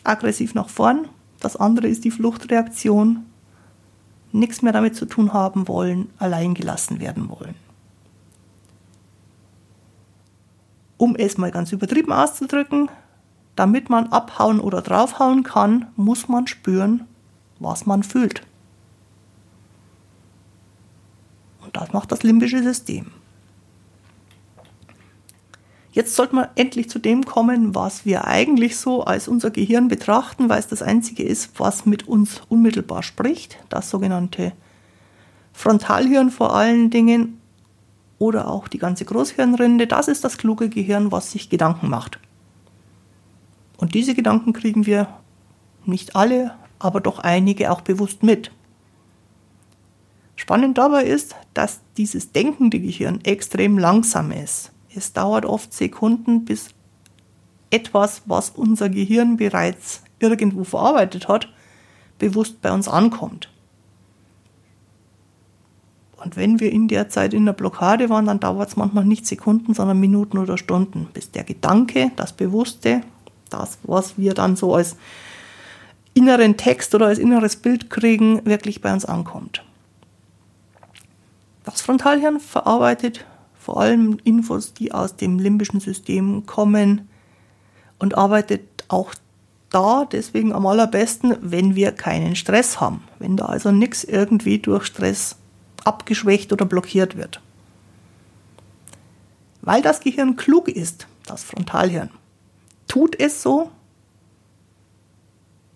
aggressiv 0.03 0.53
nach 0.53 0.69
vorn. 0.69 1.09
Das 1.39 1.55
andere 1.57 1.87
ist 1.87 2.05
die 2.05 2.11
Fluchtreaktion, 2.11 3.25
nichts 4.31 4.61
mehr 4.61 4.73
damit 4.73 4.95
zu 4.95 5.05
tun 5.05 5.33
haben 5.33 5.67
wollen, 5.67 6.09
allein 6.17 6.53
gelassen 6.53 6.99
werden 6.99 7.29
wollen. 7.29 7.55
Um 11.03 11.17
es 11.17 11.37
mal 11.37 11.51
ganz 11.51 11.73
übertrieben 11.73 12.13
auszudrücken, 12.13 12.89
damit 13.57 13.89
man 13.89 14.07
abhauen 14.13 14.61
oder 14.61 14.81
draufhauen 14.81 15.43
kann, 15.43 15.87
muss 15.97 16.29
man 16.29 16.47
spüren, 16.47 17.05
was 17.59 17.85
man 17.85 18.03
fühlt. 18.03 18.41
Das 21.73 21.91
macht 21.91 22.13
das 22.13 22.23
limbische 22.23 22.63
System. 22.63 23.07
Jetzt 25.91 26.15
sollten 26.15 26.37
wir 26.37 26.51
endlich 26.55 26.89
zu 26.89 26.99
dem 26.99 27.25
kommen, 27.25 27.75
was 27.75 28.05
wir 28.05 28.25
eigentlich 28.25 28.77
so 28.77 29.03
als 29.03 29.27
unser 29.27 29.51
Gehirn 29.51 29.89
betrachten, 29.89 30.47
weil 30.47 30.59
es 30.59 30.67
das 30.67 30.81
einzige 30.81 31.23
ist, 31.23 31.59
was 31.59 31.85
mit 31.85 32.07
uns 32.07 32.41
unmittelbar 32.47 33.03
spricht. 33.03 33.57
Das 33.67 33.89
sogenannte 33.89 34.53
Frontalhirn 35.51 36.31
vor 36.31 36.55
allen 36.55 36.91
Dingen 36.91 37.41
oder 38.23 38.47
auch 38.47 38.69
die 38.69 38.77
ganze 38.77 39.03
Großhirnrinde. 39.03 39.85
Das 39.85 40.07
ist 40.07 40.23
das 40.23 40.37
kluge 40.37 40.69
Gehirn, 40.69 41.11
was 41.11 41.31
sich 41.33 41.49
Gedanken 41.49 41.89
macht. 41.89 42.19
Und 43.75 43.95
diese 43.95 44.15
Gedanken 44.15 44.53
kriegen 44.53 44.85
wir 44.85 45.09
nicht 45.85 46.15
alle, 46.15 46.55
aber 46.79 47.01
doch 47.01 47.19
einige 47.19 47.69
auch 47.69 47.81
bewusst 47.81 48.23
mit. 48.23 48.51
Spannend 50.37 50.77
dabei 50.77 51.03
ist, 51.03 51.35
dass 51.53 51.81
dieses 51.97 52.31
denkende 52.31 52.79
Gehirn 52.79 53.19
extrem 53.25 53.77
langsam 53.77 54.31
ist. 54.31 54.71
Es 54.95 55.11
dauert 55.11 55.45
oft 55.45 55.73
Sekunden, 55.73 56.45
bis 56.45 56.69
etwas, 57.71 58.21
was 58.25 58.51
unser 58.51 58.87
Gehirn 58.87 59.35
bereits 59.35 60.01
irgendwo 60.19 60.63
verarbeitet 60.63 61.27
hat, 61.27 61.49
bewusst 62.19 62.61
bei 62.61 62.71
uns 62.71 62.87
ankommt. 62.87 63.52
Und 66.23 66.37
wenn 66.37 66.59
wir 66.59 66.71
in 66.71 66.87
der 66.87 67.09
Zeit 67.09 67.33
in 67.33 67.45
der 67.45 67.53
Blockade 67.53 68.09
waren, 68.09 68.27
dann 68.27 68.39
dauert 68.39 68.69
es 68.69 68.77
manchmal 68.77 69.03
nicht 69.03 69.27
Sekunden, 69.27 69.73
sondern 69.73 69.99
Minuten 69.99 70.37
oder 70.37 70.57
Stunden, 70.57 71.07
bis 71.13 71.31
der 71.31 71.43
Gedanke, 71.43 72.11
das 72.15 72.31
Bewusste, 72.31 73.01
das, 73.49 73.77
was 73.83 74.17
wir 74.17 74.33
dann 74.33 74.55
so 74.55 74.73
als 74.73 74.95
inneren 76.13 76.55
Text 76.55 76.95
oder 76.95 77.07
als 77.07 77.19
inneres 77.19 77.57
Bild 77.57 77.89
kriegen, 77.89 78.45
wirklich 78.45 78.81
bei 78.81 78.93
uns 78.93 79.03
ankommt. 79.03 79.63
Das 81.65 81.81
Frontalhirn 81.81 82.39
verarbeitet 82.39 83.25
vor 83.59 83.79
allem 83.79 84.17
Infos, 84.23 84.73
die 84.73 84.91
aus 84.93 85.15
dem 85.15 85.39
limbischen 85.39 85.79
System 85.79 86.45
kommen 86.45 87.07
und 87.99 88.17
arbeitet 88.17 88.61
auch 88.87 89.13
da 89.69 90.05
deswegen 90.05 90.53
am 90.53 90.65
allerbesten, 90.67 91.35
wenn 91.41 91.75
wir 91.75 91.91
keinen 91.91 92.35
Stress 92.35 92.79
haben, 92.79 93.03
wenn 93.19 93.37
da 93.37 93.45
also 93.45 93.71
nichts 93.71 94.03
irgendwie 94.03 94.59
durch 94.59 94.85
Stress 94.85 95.37
abgeschwächt 95.85 96.53
oder 96.53 96.65
blockiert 96.65 97.15
wird. 97.17 97.41
Weil 99.61 99.81
das 99.81 100.01
Gehirn 100.01 100.35
klug 100.35 100.67
ist, 100.67 101.07
das 101.25 101.43
Frontalhirn, 101.43 102.09
tut 102.87 103.19
es 103.19 103.41
so, 103.41 103.71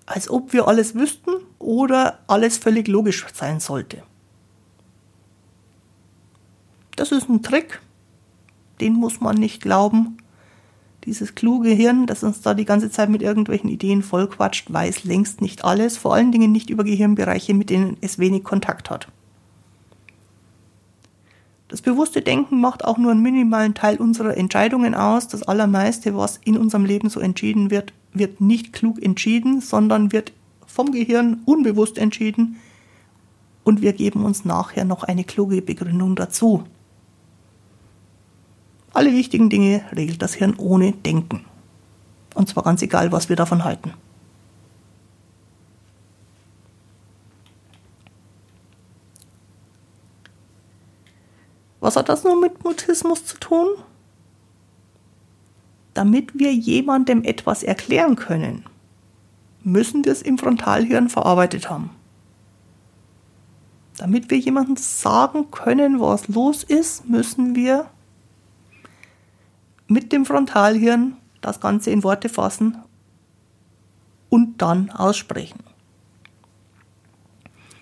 als 0.05 0.29
ob 0.29 0.53
wir 0.53 0.67
alles 0.67 0.95
wüssten 0.95 1.31
oder 1.59 2.19
alles 2.27 2.57
völlig 2.57 2.87
logisch 2.87 3.25
sein 3.33 3.59
sollte. 3.59 4.03
Das 6.95 7.11
ist 7.11 7.29
ein 7.29 7.43
Trick, 7.43 7.79
den 8.81 8.93
muss 8.93 9.21
man 9.21 9.35
nicht 9.35 9.61
glauben. 9.61 10.17
Dieses 11.05 11.35
kluge 11.35 11.69
Hirn, 11.69 12.07
das 12.07 12.23
uns 12.23 12.41
da 12.41 12.53
die 12.53 12.65
ganze 12.65 12.89
Zeit 12.89 13.09
mit 13.09 13.21
irgendwelchen 13.21 13.69
Ideen 13.69 14.01
vollquatscht, 14.01 14.73
weiß 14.73 15.03
längst 15.03 15.41
nicht 15.41 15.63
alles, 15.63 15.95
vor 15.95 16.13
allen 16.13 16.31
Dingen 16.31 16.51
nicht 16.51 16.69
über 16.69 16.83
Gehirnbereiche, 16.83 17.53
mit 17.53 17.69
denen 17.69 17.97
es 18.01 18.19
wenig 18.19 18.43
Kontakt 18.43 18.89
hat. 18.89 19.07
Das 21.67 21.81
bewusste 21.81 22.21
Denken 22.21 22.61
macht 22.61 22.85
auch 22.85 22.97
nur 22.97 23.11
einen 23.11 23.21
minimalen 23.21 23.73
Teil 23.73 23.97
unserer 23.97 24.37
Entscheidungen 24.37 24.95
aus. 24.95 25.27
Das 25.27 25.43
Allermeiste, 25.43 26.15
was 26.15 26.39
in 26.45 26.57
unserem 26.57 26.85
Leben 26.85 27.09
so 27.09 27.19
entschieden 27.19 27.69
wird, 27.69 27.93
wird 28.13 28.39
nicht 28.39 28.71
klug 28.71 29.01
entschieden, 29.03 29.59
sondern 29.59 30.13
wird 30.13 30.31
vom 30.65 30.91
Gehirn 30.91 31.41
unbewusst 31.45 31.97
entschieden. 31.97 32.57
Und 33.65 33.81
wir 33.81 33.91
geben 33.91 34.23
uns 34.23 34.45
nachher 34.45 34.85
noch 34.85 35.03
eine 35.03 35.25
kluge 35.25 35.61
Begründung 35.61 36.15
dazu. 36.15 36.63
Alle 38.93 39.11
wichtigen 39.11 39.49
Dinge 39.49 39.83
regelt 39.93 40.21
das 40.21 40.33
Hirn 40.33 40.55
ohne 40.57 40.93
Denken. 40.93 41.41
Und 42.33 42.47
zwar 42.47 42.63
ganz 42.63 42.81
egal, 42.81 43.11
was 43.11 43.27
wir 43.27 43.35
davon 43.35 43.65
halten. 43.65 43.93
Was 51.87 51.95
hat 51.95 52.09
das 52.09 52.25
nun 52.25 52.41
mit 52.41 52.65
Mutismus 52.65 53.23
zu 53.23 53.37
tun? 53.37 53.65
Damit 55.93 56.37
wir 56.37 56.53
jemandem 56.53 57.23
etwas 57.23 57.63
erklären 57.63 58.17
können, 58.17 58.65
müssen 59.63 60.03
wir 60.03 60.11
es 60.11 60.21
im 60.21 60.37
Frontalhirn 60.37 61.07
verarbeitet 61.07 61.69
haben. 61.69 61.91
Damit 63.95 64.29
wir 64.29 64.37
jemandem 64.37 64.75
sagen 64.75 65.49
können, 65.49 66.01
was 66.01 66.27
los 66.27 66.65
ist, 66.65 67.07
müssen 67.07 67.55
wir 67.55 67.89
mit 69.87 70.11
dem 70.11 70.25
Frontalhirn 70.25 71.15
das 71.39 71.61
Ganze 71.61 71.91
in 71.91 72.03
Worte 72.03 72.27
fassen 72.27 72.79
und 74.27 74.61
dann 74.61 74.89
aussprechen. 74.89 75.63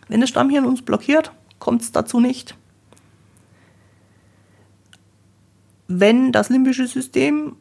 Wenn 0.09 0.21
das 0.21 0.29
Stammhirn 0.29 0.65
uns 0.65 0.83
blockiert, 0.83 1.31
kommt 1.57 1.81
es 1.81 1.91
dazu 1.91 2.19
nicht. 2.19 2.55
Wenn 5.87 6.31
das 6.31 6.49
limbische 6.49 6.87
System 6.87 7.55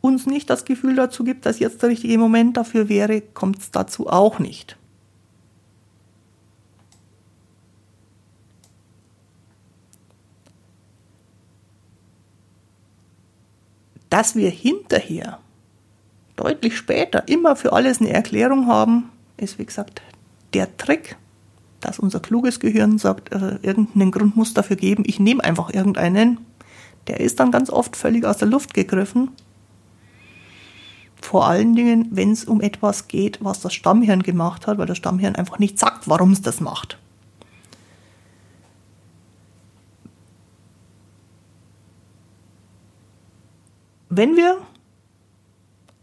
uns 0.00 0.26
nicht 0.26 0.48
das 0.50 0.64
Gefühl 0.64 0.96
dazu 0.96 1.24
gibt, 1.24 1.46
dass 1.46 1.58
jetzt 1.58 1.82
der 1.82 1.90
richtige 1.90 2.18
Moment 2.18 2.56
dafür 2.56 2.88
wäre, 2.88 3.20
kommt 3.20 3.58
es 3.58 3.70
dazu 3.70 4.08
auch 4.08 4.38
nicht. 4.38 4.76
Dass 14.08 14.34
wir 14.34 14.50
hinterher, 14.50 15.38
deutlich 16.34 16.76
später, 16.76 17.28
immer 17.28 17.54
für 17.54 17.72
alles 17.72 18.00
eine 18.00 18.10
Erklärung 18.10 18.66
haben, 18.66 19.10
ist 19.36 19.58
wie 19.58 19.66
gesagt 19.66 20.02
der 20.52 20.76
Trick, 20.76 21.16
dass 21.80 21.98
unser 21.98 22.20
kluges 22.20 22.58
Gehirn 22.58 22.98
sagt, 22.98 23.32
äh, 23.32 23.58
irgendeinen 23.62 24.10
Grund 24.10 24.36
muss 24.36 24.52
dafür 24.52 24.76
geben, 24.76 25.04
ich 25.06 25.20
nehme 25.20 25.44
einfach 25.44 25.72
irgendeinen. 25.72 26.38
Der 27.06 27.20
ist 27.20 27.40
dann 27.40 27.50
ganz 27.50 27.70
oft 27.70 27.96
völlig 27.96 28.24
aus 28.24 28.38
der 28.38 28.48
Luft 28.48 28.74
gegriffen. 28.74 29.30
Vor 31.20 31.46
allen 31.46 31.74
Dingen, 31.74 32.08
wenn 32.10 32.32
es 32.32 32.44
um 32.44 32.60
etwas 32.60 33.08
geht, 33.08 33.38
was 33.42 33.60
das 33.60 33.74
Stammhirn 33.74 34.22
gemacht 34.22 34.66
hat, 34.66 34.78
weil 34.78 34.86
das 34.86 34.96
Stammhirn 34.96 35.36
einfach 35.36 35.58
nicht 35.58 35.78
sagt, 35.78 36.08
warum 36.08 36.32
es 36.32 36.42
das 36.42 36.60
macht. 36.60 36.98
Wenn 44.08 44.36
wir 44.36 44.58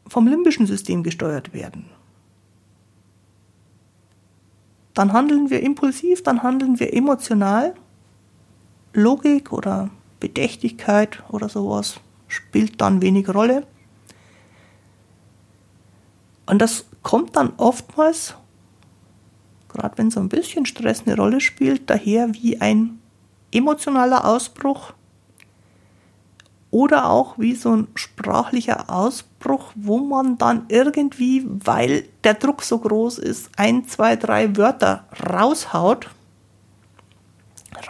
vom 0.08 0.28
limbischen 0.28 0.66
System 0.66 1.04
gesteuert 1.04 1.54
werden, 1.54 1.86
dann 4.94 5.14
handeln 5.14 5.50
wir 5.50 5.62
impulsiv, 5.62 6.24
dann 6.24 6.42
handeln 6.42 6.80
wir 6.80 6.94
emotional. 6.94 7.76
Logik 8.94 9.52
oder 9.52 9.92
Bedächtigkeit 10.20 11.24
oder 11.30 11.50
sowas 11.50 12.00
spielt 12.28 12.82
dann 12.82 13.02
wenig 13.02 13.30
Rolle. 13.30 13.66
Und 16.46 16.62
das 16.62 16.86
kommt 17.04 17.36
dann 17.36 17.54
oftmals, 17.58 18.36
gerade 19.70 19.98
wenn 19.98 20.12
so 20.12 20.20
ein 20.20 20.30
bisschen 20.30 20.66
Stress 20.66 21.04
eine 21.06 21.16
Rolle 21.16 21.42
spielt, 21.42 21.90
daher 21.90 22.34
wie 22.34 22.60
ein 22.60 23.00
emotionaler 23.52 24.26
Ausbruch 24.26 24.94
oder 26.72 27.10
auch 27.10 27.38
wie 27.38 27.56
so 27.56 27.76
ein 27.76 27.88
sprachlicher 27.96 28.90
Ausbruch, 28.90 29.72
wo 29.76 30.00
man 30.00 30.38
dann 30.38 30.66
irgendwie, 30.68 31.46
weil 31.48 32.06
der 32.24 32.34
Druck 32.34 32.64
so 32.64 32.80
groß 32.80 33.20
ist, 33.20 33.50
ein, 33.58 33.88
zwei, 33.88 34.16
drei 34.16 34.56
Wörter 34.58 35.06
raushaut, 35.30 36.10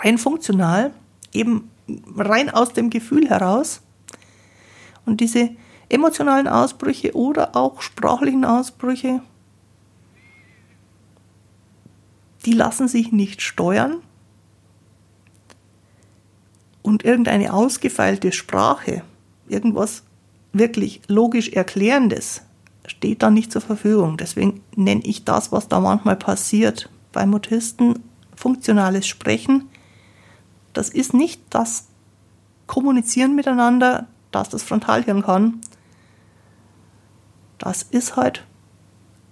rein 0.04 0.18
funktional, 0.18 0.92
eben 1.34 1.70
rein 2.16 2.50
aus 2.50 2.74
dem 2.74 2.90
Gefühl 2.90 3.30
heraus. 3.30 3.82
Und 5.06 5.22
diese 5.22 5.52
emotionalen 5.90 6.48
Ausbrüche 6.48 7.16
oder 7.16 7.56
auch 7.56 7.82
sprachlichen 7.82 8.46
Ausbrüche, 8.46 9.22
die 12.46 12.54
lassen 12.54 12.88
sich 12.88 13.12
nicht 13.12 13.42
steuern, 13.42 14.02
und 16.88 17.04
irgendeine 17.04 17.52
ausgefeilte 17.52 18.32
Sprache, 18.32 19.04
irgendwas 19.50 20.04
wirklich 20.54 21.02
logisch 21.10 21.50
Erklärendes, 21.50 22.44
steht 22.88 23.22
da 23.22 23.30
nicht 23.30 23.52
zur 23.52 23.62
Verfügung. 23.62 24.16
Deswegen 24.16 24.62
nenne 24.74 25.02
ich 25.04 25.26
das, 25.26 25.52
was 25.52 25.68
da 25.68 25.82
manchmal 25.82 26.16
passiert 26.16 26.90
bei 27.12 27.26
Mutisten, 27.26 28.00
funktionales 28.34 29.06
Sprechen. 29.06 29.68
Das 30.78 30.90
ist 30.90 31.16
nicht 31.16 31.42
das 31.50 31.88
Kommunizieren 32.68 33.34
miteinander, 33.34 34.06
das 34.30 34.50
das 34.50 34.62
Frontalhirn 34.62 35.24
kann. 35.24 35.60
Das 37.58 37.82
ist 37.82 38.16
halt 38.16 38.46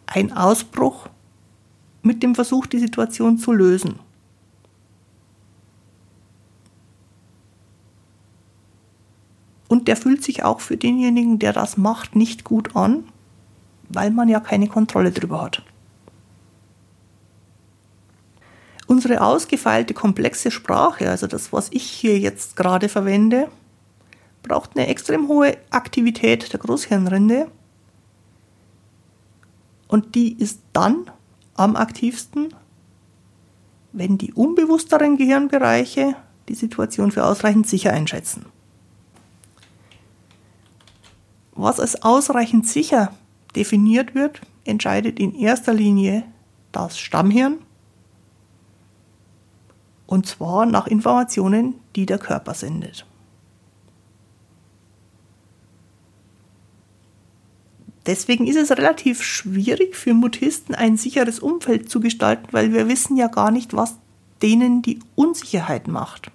ein 0.08 0.36
Ausbruch 0.36 1.08
mit 2.02 2.24
dem 2.24 2.34
Versuch, 2.34 2.66
die 2.66 2.80
Situation 2.80 3.38
zu 3.38 3.52
lösen. 3.52 4.00
Und 9.68 9.88
der 9.88 9.98
fühlt 9.98 10.24
sich 10.24 10.44
auch 10.44 10.62
für 10.62 10.78
denjenigen, 10.78 11.38
der 11.38 11.54
das 11.54 11.78
macht, 11.78 12.16
nicht 12.16 12.44
gut 12.44 12.76
an, 12.76 13.04
weil 13.90 14.10
man 14.10 14.30
ja 14.30 14.40
keine 14.40 14.68
Kontrolle 14.68 15.12
drüber 15.12 15.44
hat. 15.44 15.62
Unsere 19.06 19.22
ausgefeilte, 19.22 19.94
komplexe 19.94 20.50
Sprache, 20.50 21.12
also 21.12 21.28
das, 21.28 21.54
was 21.54 21.68
ich 21.70 21.84
hier 21.84 22.18
jetzt 22.18 22.56
gerade 22.56 22.90
verwende, 22.90 23.50
braucht 24.42 24.72
eine 24.76 24.88
extrem 24.88 25.28
hohe 25.28 25.58
Aktivität 25.70 26.52
der 26.52 26.60
Großhirnrinde. 26.60 27.52
Und 29.88 30.16
die 30.16 30.34
ist 30.34 30.62
dann 30.74 31.12
am 31.54 31.76
aktivsten, 31.76 32.52
wenn 33.92 34.18
die 34.18 34.34
unbewussteren 34.34 35.18
Gehirnbereiche 35.18 36.16
die 36.50 36.56
Situation 36.56 37.12
für 37.12 37.26
ausreichend 37.26 37.68
sicher 37.68 37.94
einschätzen. 37.94 38.48
Was 41.52 41.80
als 41.80 42.02
ausreichend 42.02 42.68
sicher 42.68 43.14
definiert 43.56 44.16
wird, 44.16 44.42
entscheidet 44.64 45.20
in 45.20 45.36
erster 45.36 45.76
Linie 45.76 46.24
das 46.72 46.98
Stammhirn. 46.98 47.60
Und 50.08 50.28
zwar 50.28 50.66
nach 50.66 50.88
Informationen, 50.88 51.76
die 51.96 52.06
der 52.06 52.20
Körper 52.20 52.54
sendet. 52.54 53.06
Deswegen 58.06 58.46
ist 58.46 58.58
es 58.58 58.72
relativ 58.72 59.24
schwierig 59.24 59.96
für 59.96 60.14
Mutisten 60.14 60.76
ein 60.76 60.96
sicheres 60.96 61.40
Umfeld 61.40 61.90
zu 61.90 62.00
gestalten, 62.00 62.48
weil 62.52 62.72
wir 62.72 62.88
wissen 62.88 63.18
ja 63.18 63.28
gar 63.28 63.50
nicht, 63.50 63.76
was 63.76 63.96
denen 64.44 64.84
die 64.84 65.00
Unsicherheit 65.16 65.88
macht. 65.88 66.30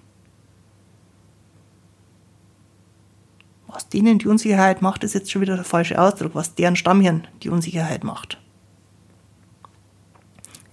Was 3.67 3.87
denen 3.87 4.19
die 4.19 4.27
Unsicherheit 4.27 4.81
macht, 4.81 5.05
ist 5.05 5.13
jetzt 5.13 5.31
schon 5.31 5.41
wieder 5.41 5.55
der 5.55 5.63
falsche 5.63 6.01
Ausdruck, 6.01 6.35
was 6.35 6.55
deren 6.55 6.75
Stammhirn 6.75 7.25
die 7.41 7.49
Unsicherheit 7.49 8.03
macht. 8.03 8.37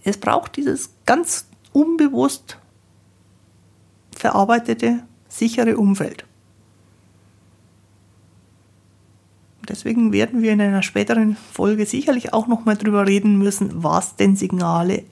Es 0.03 0.17
braucht 0.17 0.57
dieses 0.57 0.91
ganz 1.07 1.47
unbewusst 1.73 2.59
verarbeitete, 4.19 5.05
sichere 5.29 5.77
Umfeld. 5.77 6.25
Deswegen 9.69 10.13
werden 10.13 10.41
wir 10.43 10.53
in 10.53 10.61
einer 10.61 10.83
späteren 10.83 11.37
Folge 11.37 11.85
sicherlich 11.85 12.33
auch 12.33 12.47
nochmal 12.47 12.77
drüber 12.77 13.07
reden 13.07 13.39
müssen, 13.39 13.83
was 13.85 14.17
denn 14.17 14.35
Signale 14.35 15.05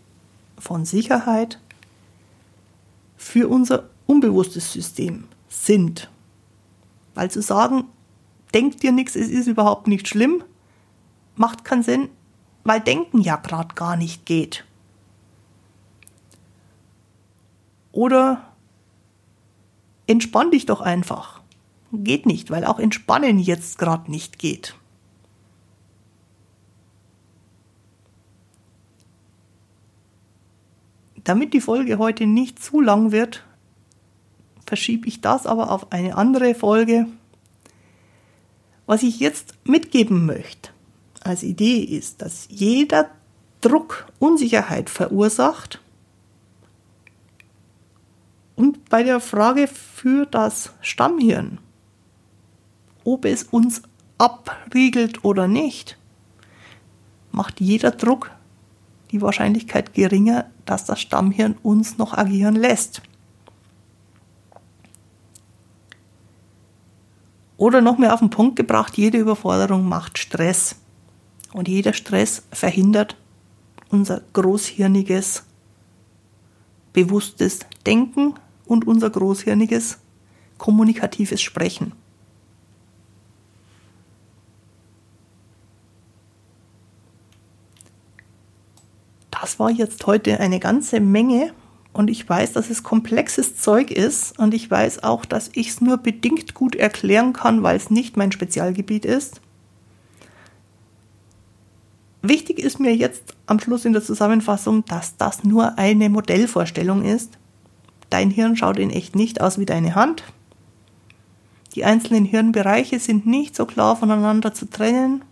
von 0.59 0.87
Sicherheit 0.87 1.61
für 3.16 3.49
unser 3.49 3.90
unbewusstes 4.07 4.73
System 4.73 5.25
sind. 5.49 6.11
Weil 7.14 7.31
zu 7.31 7.42
sagen, 7.42 7.85
denkt 8.55 8.83
dir 8.83 8.92
nichts, 8.92 9.14
es 9.14 9.29
ist 9.29 9.47
überhaupt 9.47 9.88
nicht 9.88 10.09
schlimm, 10.09 10.42
macht 11.35 11.64
keinen 11.64 11.83
Sinn, 11.83 12.09
weil 12.64 12.81
Denken 12.81 13.21
ja 13.21 13.37
gerade 13.37 13.75
gar 13.75 13.97
nicht 13.97 14.25
geht. 14.25 14.64
Oder 17.92 18.56
entspann 20.07 20.51
dich 20.51 20.66
doch 20.66 20.81
einfach. 20.81 21.40
Geht 21.92 22.27
nicht, 22.27 22.51
weil 22.51 22.64
auch 22.64 22.79
Entspannen 22.79 23.38
jetzt 23.38 23.79
gerade 23.79 24.11
nicht 24.11 24.38
geht. 24.38 24.75
Damit 31.25 31.55
die 31.55 31.61
Folge 31.61 31.99
heute 31.99 32.27
nicht 32.27 32.62
zu 32.62 32.81
lang 32.81 33.11
wird, 33.11 33.45
verschiebe 34.66 35.09
ich 35.09 35.21
das 35.21 35.47
aber 35.47 35.71
auf 35.71 35.92
eine 35.92 36.16
andere 36.16 36.55
Folge, 36.55 37.07
Was 38.88 39.03
ich 39.03 39.19
jetzt 39.19 39.55
mitgeben 39.64 40.27
möchte 40.27 40.71
als 41.25 41.42
Idee 41.42 41.81
ist, 41.81 42.23
dass 42.23 42.47
jeder 42.49 43.11
Druck 43.61 44.07
Unsicherheit 44.21 44.88
verursacht 44.88 45.81
und 48.55 48.76
bei 48.88 49.03
der 49.03 49.20
Frage 49.20 49.66
für 49.66 50.27
das 50.27 50.72
Stammhirn, 50.81 51.59
ob 53.05 53.25
es 53.25 53.44
uns 53.44 53.83
abriegelt 54.18 55.25
oder 55.25 55.49
nicht, 55.49 55.99
macht 57.33 57.61
jeder 57.61 57.90
Druck 57.90 58.31
die 59.11 59.20
Wahrscheinlichkeit 59.20 59.94
geringer, 59.94 60.46
dass 60.64 60.85
das 60.85 61.01
Stammhirn 61.01 61.57
uns 61.62 61.99
noch 61.99 62.16
agieren 62.16 62.57
lässt. 62.57 63.03
Oder 67.57 67.81
noch 67.81 67.99
mehr 67.99 68.12
auf 68.12 68.20
den 68.20 68.31
Punkt 68.31 68.57
gebracht, 68.57 68.96
jede 68.99 69.18
Überforderung 69.18 69.88
macht 69.88 70.18
Stress. 70.18 70.77
Und 71.53 71.68
jeder 71.68 71.94
Stress 71.94 72.42
verhindert 72.53 73.16
unser 73.88 74.20
großhirniges, 74.35 75.44
bewusstes 76.92 77.61
Denken 77.87 78.35
und 78.67 78.87
unser 78.87 79.11
großhirniges 79.11 79.99
kommunikatives 80.59 81.41
Sprechen. 81.41 81.93
Das 89.31 89.59
war 89.59 89.71
jetzt 89.71 90.07
heute 90.07 90.41
eine 90.41 90.59
ganze 90.59 90.99
Menge 90.99 91.53
und 91.93 92.11
ich 92.11 92.29
weiß, 92.29 92.53
dass 92.53 92.69
es 92.69 92.83
komplexes 92.83 93.57
Zeug 93.57 93.91
ist 93.91 94.39
und 94.39 94.53
ich 94.53 94.71
weiß 94.71 95.03
auch, 95.03 95.25
dass 95.25 95.51
ich 95.55 95.69
es 95.69 95.81
nur 95.81 95.99
bedingt 95.99 96.53
gut 96.55 96.75
erklären 96.75 97.33
kann, 97.33 97.63
weil 97.63 97.77
es 97.77 97.91
nicht 97.91 98.17
mein 98.17 98.33
Spezialgebiet 98.33 99.05
ist. 99.05 99.41
Wichtig 102.23 102.59
ist 102.59 102.81
mir 102.81 102.95
jetzt 102.95 103.35
am 103.47 103.61
Schluss 103.61 103.85
in 103.85 103.93
der 103.93 104.03
Zusammenfassung, 104.03 104.85
dass 104.85 105.17
das 105.17 105.45
nur 105.45 105.79
eine 105.79 106.11
Modellvorstellung 106.11 107.05
ist. 107.05 107.39
Dein 108.17 108.31
Hirn 108.31 108.57
schaut 108.57 108.79
in 108.79 108.89
echt 108.89 109.15
nicht 109.15 109.43
aus 109.43 109.59
wie 109.59 109.67
deine 109.67 109.95
Hand. 109.95 110.25
Die 111.75 111.85
einzelnen 111.85 112.25
Hirnbereiche 112.25 112.99
sind 112.99 113.27
nicht 113.27 113.55
so 113.55 113.67
klar 113.67 113.95
voneinander 113.95 114.55
zu 114.55 114.71
trennen. 114.71 115.23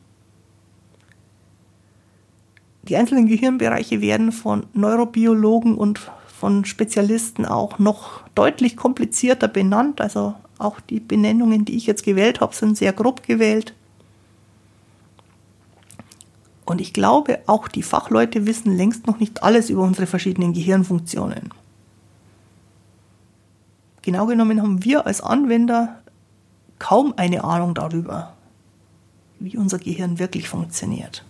Die 2.82 2.96
einzelnen 2.96 3.26
Gehirnbereiche 3.26 4.02
werden 4.02 4.32
von 4.32 4.66
Neurobiologen 4.74 5.76
und 5.76 5.98
von 6.26 6.66
Spezialisten 6.66 7.46
auch 7.46 7.78
noch 7.78 8.20
deutlich 8.34 8.76
komplizierter 8.76 9.48
benannt. 9.48 10.02
Also 10.02 10.34
auch 10.58 10.78
die 10.80 11.00
Benennungen, 11.00 11.64
die 11.64 11.76
ich 11.76 11.86
jetzt 11.86 12.04
gewählt 12.04 12.42
habe, 12.42 12.54
sind 12.54 12.76
sehr 12.76 12.92
grob 12.92 13.22
gewählt. 13.22 13.72
Und 16.66 16.82
ich 16.82 16.92
glaube, 16.92 17.38
auch 17.46 17.66
die 17.66 17.82
Fachleute 17.82 18.46
wissen 18.46 18.76
längst 18.76 19.06
noch 19.06 19.20
nicht 19.20 19.42
alles 19.42 19.70
über 19.70 19.80
unsere 19.84 20.06
verschiedenen 20.06 20.52
Gehirnfunktionen. 20.52 21.63
Genau 24.04 24.26
genommen 24.26 24.60
haben 24.60 24.84
wir 24.84 25.06
als 25.06 25.22
Anwender 25.22 25.98
kaum 26.78 27.14
eine 27.16 27.42
Ahnung 27.42 27.74
darüber, 27.74 28.34
wie 29.40 29.56
unser 29.56 29.78
Gehirn 29.78 30.18
wirklich 30.18 30.46
funktioniert. 30.46 31.24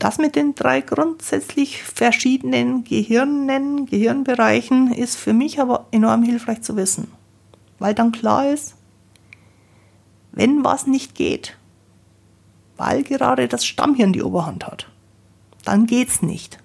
Das 0.00 0.18
mit 0.18 0.34
den 0.34 0.56
drei 0.56 0.80
grundsätzlich 0.80 1.84
verschiedenen 1.84 2.82
Gehirnen, 2.82 3.86
Gehirnbereichen 3.86 4.92
ist 4.92 5.16
für 5.16 5.32
mich 5.32 5.60
aber 5.60 5.86
enorm 5.92 6.24
hilfreich 6.24 6.62
zu 6.62 6.74
wissen, 6.74 7.06
weil 7.78 7.94
dann 7.94 8.10
klar 8.10 8.50
ist, 8.50 8.74
wenn 10.32 10.64
was 10.64 10.88
nicht 10.88 11.14
geht, 11.14 11.56
weil 12.76 13.04
gerade 13.04 13.46
das 13.46 13.64
Stammhirn 13.64 14.12
die 14.12 14.24
Oberhand 14.24 14.66
hat, 14.66 14.88
dann 15.64 15.86
geht's 15.86 16.20
nicht. 16.20 16.58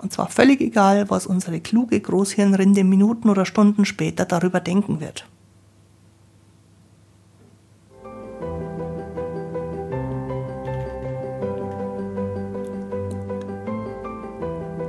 Und 0.00 0.12
zwar 0.12 0.28
völlig 0.28 0.60
egal, 0.62 1.10
was 1.10 1.26
unsere 1.26 1.60
kluge 1.60 2.00
Großhirnrinde 2.00 2.84
Minuten 2.84 3.28
oder 3.28 3.44
Stunden 3.44 3.84
später 3.84 4.24
darüber 4.24 4.60
denken 4.60 5.00
wird. 5.00 5.26